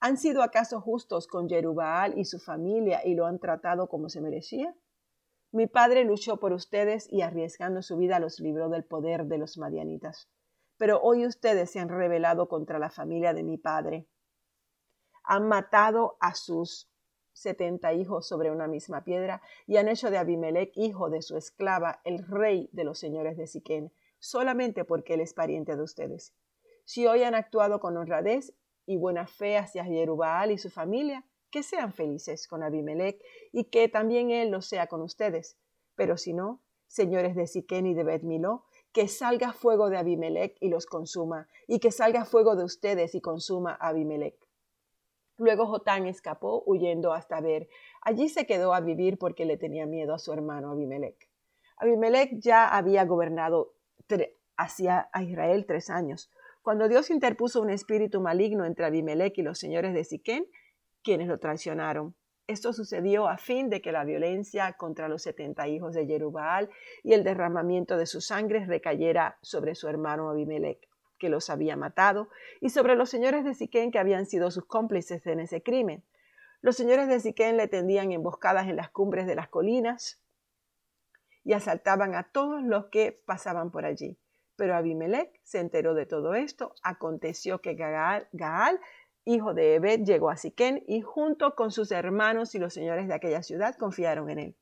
¿Han 0.00 0.16
sido 0.16 0.42
acaso 0.42 0.80
justos 0.80 1.26
con 1.26 1.48
Jerubal 1.48 2.18
y 2.18 2.24
su 2.24 2.38
familia 2.38 3.04
y 3.04 3.14
lo 3.14 3.26
han 3.26 3.38
tratado 3.38 3.88
como 3.88 4.08
se 4.08 4.22
merecía? 4.22 4.74
Mi 5.52 5.66
padre 5.66 6.04
luchó 6.04 6.38
por 6.38 6.52
ustedes 6.52 7.12
y 7.12 7.22
arriesgando 7.22 7.82
su 7.82 7.96
vida 7.96 8.20
los 8.20 8.40
libró 8.40 8.68
del 8.68 8.84
poder 8.84 9.26
de 9.26 9.36
los 9.36 9.58
madianitas. 9.58 10.30
Pero 10.78 11.00
hoy 11.02 11.26
ustedes 11.26 11.70
se 11.70 11.80
han 11.80 11.88
rebelado 11.88 12.48
contra 12.48 12.78
la 12.78 12.88
familia 12.88 13.34
de 13.34 13.42
mi 13.42 13.58
padre. 13.58 14.06
Han 15.30 15.46
matado 15.46 16.16
a 16.18 16.34
sus 16.34 16.90
setenta 17.32 17.92
hijos 17.92 18.26
sobre 18.26 18.50
una 18.50 18.66
misma 18.66 19.04
piedra 19.04 19.42
y 19.64 19.76
han 19.76 19.86
hecho 19.86 20.10
de 20.10 20.18
Abimelech, 20.18 20.72
hijo 20.74 21.08
de 21.08 21.22
su 21.22 21.36
esclava, 21.36 22.00
el 22.02 22.26
rey 22.26 22.68
de 22.72 22.82
los 22.82 22.98
señores 22.98 23.36
de 23.36 23.46
Siquén, 23.46 23.92
solamente 24.18 24.84
porque 24.84 25.14
él 25.14 25.20
es 25.20 25.32
pariente 25.32 25.76
de 25.76 25.84
ustedes. 25.84 26.34
Si 26.84 27.06
hoy 27.06 27.22
han 27.22 27.36
actuado 27.36 27.78
con 27.78 27.96
honradez, 27.96 28.54
y 28.86 28.96
buena 28.96 29.28
fe 29.28 29.56
hacia 29.56 29.84
Jerubal 29.84 30.50
y 30.50 30.58
su 30.58 30.68
familia, 30.68 31.24
que 31.52 31.62
sean 31.62 31.92
felices 31.92 32.48
con 32.48 32.64
Abimelech 32.64 33.22
y 33.52 33.66
que 33.66 33.88
también 33.88 34.32
él 34.32 34.50
lo 34.50 34.62
sea 34.62 34.88
con 34.88 35.00
ustedes. 35.00 35.56
Pero 35.94 36.16
si 36.16 36.32
no, 36.32 36.60
señores 36.88 37.36
de 37.36 37.46
Siquén 37.46 37.86
y 37.86 37.94
de 37.94 38.02
Bet 38.02 38.24
que 38.92 39.06
salga 39.06 39.52
fuego 39.52 39.90
de 39.90 39.96
Abimelech 39.98 40.56
y 40.58 40.70
los 40.70 40.86
consuma, 40.86 41.46
y 41.68 41.78
que 41.78 41.92
salga 41.92 42.24
fuego 42.24 42.56
de 42.56 42.64
ustedes 42.64 43.14
y 43.14 43.20
consuma 43.20 43.76
a 43.78 43.90
Abimelech. 43.90 44.49
Luego 45.40 45.66
Jotán 45.66 46.06
escapó 46.06 46.62
huyendo 46.66 47.14
hasta 47.14 47.40
Ver. 47.40 47.66
Allí 48.02 48.28
se 48.28 48.44
quedó 48.44 48.74
a 48.74 48.80
vivir 48.80 49.16
porque 49.16 49.46
le 49.46 49.56
tenía 49.56 49.86
miedo 49.86 50.12
a 50.12 50.18
su 50.18 50.34
hermano 50.34 50.70
Abimelech. 50.70 51.30
Abimelech 51.78 52.38
ya 52.40 52.68
había 52.68 53.06
gobernado 53.06 53.72
hacia 54.58 55.08
a 55.14 55.22
Israel 55.22 55.64
tres 55.66 55.88
años. 55.88 56.30
Cuando 56.60 56.88
Dios 56.88 57.08
interpuso 57.08 57.62
un 57.62 57.70
espíritu 57.70 58.20
maligno 58.20 58.66
entre 58.66 58.84
Abimelech 58.84 59.38
y 59.38 59.42
los 59.42 59.58
señores 59.58 59.94
de 59.94 60.04
Siquén, 60.04 60.44
quienes 61.02 61.26
lo 61.26 61.38
traicionaron. 61.38 62.14
Esto 62.46 62.74
sucedió 62.74 63.26
a 63.26 63.38
fin 63.38 63.70
de 63.70 63.80
que 63.80 63.92
la 63.92 64.04
violencia 64.04 64.74
contra 64.74 65.08
los 65.08 65.22
setenta 65.22 65.68
hijos 65.68 65.94
de 65.94 66.04
Jerubal 66.04 66.68
y 67.02 67.14
el 67.14 67.24
derramamiento 67.24 67.96
de 67.96 68.04
su 68.04 68.20
sangre 68.20 68.66
recayera 68.66 69.38
sobre 69.40 69.74
su 69.74 69.88
hermano 69.88 70.28
Abimelech, 70.28 70.86
que 71.20 71.28
los 71.28 71.50
había 71.50 71.76
matado, 71.76 72.30
y 72.60 72.70
sobre 72.70 72.96
los 72.96 73.08
señores 73.08 73.44
de 73.44 73.54
Siquén 73.54 73.92
que 73.92 74.00
habían 74.00 74.26
sido 74.26 74.50
sus 74.50 74.64
cómplices 74.64 75.24
en 75.28 75.38
ese 75.38 75.62
crimen. 75.62 76.02
Los 76.62 76.76
señores 76.76 77.06
de 77.06 77.20
Siquén 77.20 77.56
le 77.56 77.68
tendían 77.68 78.10
emboscadas 78.10 78.66
en 78.66 78.74
las 78.74 78.90
cumbres 78.90 79.28
de 79.28 79.36
las 79.36 79.48
colinas 79.48 80.20
y 81.44 81.52
asaltaban 81.52 82.14
a 82.14 82.24
todos 82.24 82.62
los 82.62 82.86
que 82.86 83.22
pasaban 83.24 83.70
por 83.70 83.84
allí. 83.84 84.18
Pero 84.56 84.74
Abimelech 84.74 85.40
se 85.44 85.60
enteró 85.60 85.94
de 85.94 86.06
todo 86.06 86.34
esto. 86.34 86.74
Aconteció 86.82 87.60
que 87.60 87.74
Gaal, 87.74 88.80
hijo 89.24 89.54
de 89.54 89.76
Ebed, 89.76 90.00
llegó 90.04 90.30
a 90.30 90.36
Siquén 90.36 90.82
y 90.86 91.00
junto 91.00 91.54
con 91.54 91.70
sus 91.70 91.92
hermanos 91.92 92.54
y 92.54 92.58
los 92.58 92.74
señores 92.74 93.08
de 93.08 93.14
aquella 93.14 93.42
ciudad 93.42 93.76
confiaron 93.76 94.28
en 94.28 94.38
él. 94.38 94.56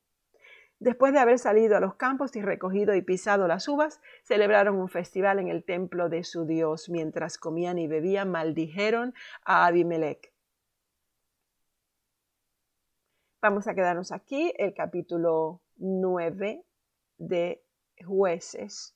Después 0.79 1.11
de 1.11 1.19
haber 1.19 1.39
salido 1.39 1.75
a 1.75 1.81
los 1.81 1.95
campos 1.95 2.35
y 2.37 2.41
recogido 2.41 2.95
y 2.95 3.01
pisado 3.01 3.47
las 3.47 3.67
uvas, 3.67 4.01
celebraron 4.23 4.77
un 4.77 4.87
festival 4.87 5.39
en 5.39 5.49
el 5.49 5.65
templo 5.65 6.07
de 6.07 6.23
su 6.23 6.45
Dios. 6.45 6.89
Mientras 6.89 7.37
comían 7.37 7.77
y 7.77 7.87
bebían, 7.87 8.31
maldijeron 8.31 9.13
a 9.43 9.65
Abimelech. 9.65 10.33
Vamos 13.41 13.67
a 13.67 13.75
quedarnos 13.75 14.13
aquí, 14.13 14.53
el 14.57 14.73
capítulo 14.73 15.61
9 15.77 16.63
de 17.17 17.61
jueces 18.05 18.95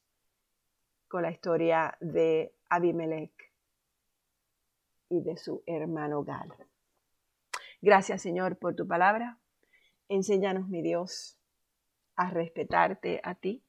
con 1.09 1.23
la 1.23 1.31
historia 1.31 1.97
de 1.99 2.55
Abimelech 2.69 3.53
y 5.09 5.21
de 5.21 5.35
su 5.37 5.63
hermano 5.65 6.23
Gal. 6.23 6.53
Gracias 7.81 8.21
Señor 8.21 8.57
por 8.57 8.75
tu 8.75 8.87
palabra. 8.87 9.37
Enséñanos, 10.09 10.67
mi 10.69 10.81
Dios, 10.81 11.37
a 12.15 12.29
respetarte 12.29 13.21
a 13.23 13.35
ti. 13.35 13.63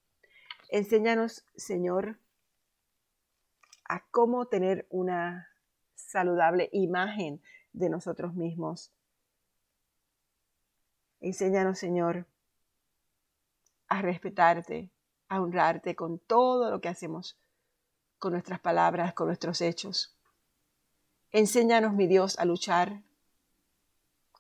Enséñanos, 0.69 1.45
Señor, 1.57 2.19
a 3.89 4.05
cómo 4.11 4.47
tener 4.47 4.87
una 4.91 5.49
saludable 5.95 6.69
imagen 6.73 7.43
de 7.73 7.89
nosotros 7.89 8.35
mismos. 8.35 8.93
Enséñanos, 11.21 11.79
Señor, 11.79 12.27
a 13.89 14.03
respetarte, 14.03 14.91
a 15.29 15.41
honrarte 15.41 15.95
con 15.95 16.19
todo 16.19 16.71
lo 16.71 16.81
que 16.81 16.89
hacemos, 16.89 17.39
con 18.19 18.33
nuestras 18.33 18.61
palabras, 18.61 19.15
con 19.15 19.29
nuestros 19.29 19.61
hechos. 19.61 20.17
Enséñanos, 21.31 21.95
mi 21.95 22.07
Dios, 22.07 22.39
a 22.39 22.45
luchar 22.45 23.03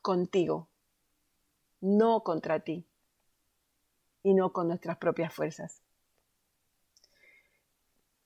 contigo, 0.02 0.68
no 1.80 2.22
contra 2.22 2.60
ti 2.60 2.86
y 4.24 4.34
no 4.34 4.52
con 4.52 4.66
nuestras 4.66 4.96
propias 4.96 5.32
fuerzas. 5.32 5.82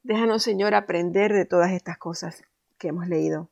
Déjanos, 0.05 0.43
Señor, 0.43 0.75
aprender 0.75 1.35
de 1.35 1.45
todas 1.45 1.73
estas 1.73 1.99
cosas 1.99 2.45
que 2.79 2.89
hemos 2.89 3.09
leído. 3.09 3.51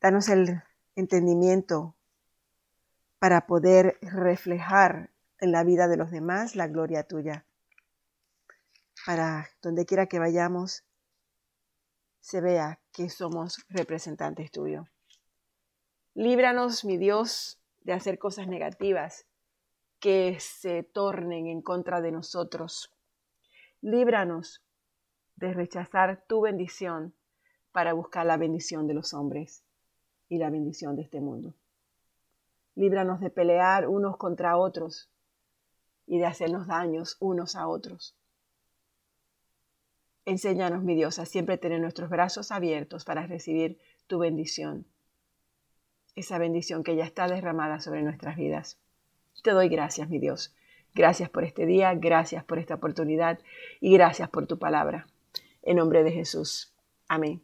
Danos 0.00 0.28
el 0.28 0.62
entendimiento 0.94 1.96
para 3.18 3.46
poder 3.46 3.98
reflejar 4.02 5.10
en 5.38 5.50
la 5.50 5.64
vida 5.64 5.88
de 5.88 5.96
los 5.96 6.10
demás 6.10 6.54
la 6.54 6.68
gloria 6.68 7.04
tuya. 7.04 7.46
Para 9.06 9.48
donde 9.62 9.86
quiera 9.86 10.06
que 10.06 10.18
vayamos, 10.18 10.84
se 12.20 12.40
vea 12.40 12.80
que 12.92 13.08
somos 13.08 13.64
representantes 13.68 14.50
tuyos. 14.50 14.86
Líbranos, 16.14 16.84
mi 16.84 16.98
Dios, 16.98 17.58
de 17.80 17.94
hacer 17.94 18.18
cosas 18.18 18.46
negativas 18.46 19.26
que 20.02 20.36
se 20.40 20.82
tornen 20.82 21.46
en 21.46 21.62
contra 21.62 22.00
de 22.00 22.10
nosotros. 22.10 22.92
Líbranos 23.82 24.60
de 25.36 25.54
rechazar 25.54 26.24
tu 26.26 26.40
bendición 26.40 27.14
para 27.70 27.92
buscar 27.92 28.26
la 28.26 28.36
bendición 28.36 28.88
de 28.88 28.94
los 28.94 29.14
hombres 29.14 29.62
y 30.28 30.38
la 30.38 30.50
bendición 30.50 30.96
de 30.96 31.02
este 31.02 31.20
mundo. 31.20 31.54
Líbranos 32.74 33.20
de 33.20 33.30
pelear 33.30 33.86
unos 33.86 34.16
contra 34.16 34.56
otros 34.56 35.08
y 36.08 36.18
de 36.18 36.26
hacernos 36.26 36.66
daños 36.66 37.16
unos 37.20 37.54
a 37.54 37.68
otros. 37.68 38.16
Enséñanos, 40.24 40.82
mi 40.82 40.96
Dios, 40.96 41.20
a 41.20 41.26
siempre 41.26 41.58
tener 41.58 41.80
nuestros 41.80 42.10
brazos 42.10 42.50
abiertos 42.50 43.04
para 43.04 43.28
recibir 43.28 43.78
tu 44.08 44.18
bendición, 44.18 44.84
esa 46.16 46.38
bendición 46.38 46.82
que 46.82 46.96
ya 46.96 47.04
está 47.04 47.28
derramada 47.28 47.78
sobre 47.78 48.02
nuestras 48.02 48.34
vidas. 48.34 48.80
Te 49.42 49.50
doy 49.52 49.68
gracias, 49.68 50.08
mi 50.08 50.18
Dios. 50.18 50.54
Gracias 50.94 51.30
por 51.30 51.44
este 51.44 51.64
día, 51.66 51.94
gracias 51.94 52.44
por 52.44 52.58
esta 52.58 52.74
oportunidad 52.74 53.38
y 53.80 53.92
gracias 53.94 54.28
por 54.28 54.46
tu 54.46 54.58
palabra. 54.58 55.06
En 55.62 55.76
nombre 55.76 56.02
de 56.02 56.12
Jesús. 56.12 56.74
Amén. 57.08 57.42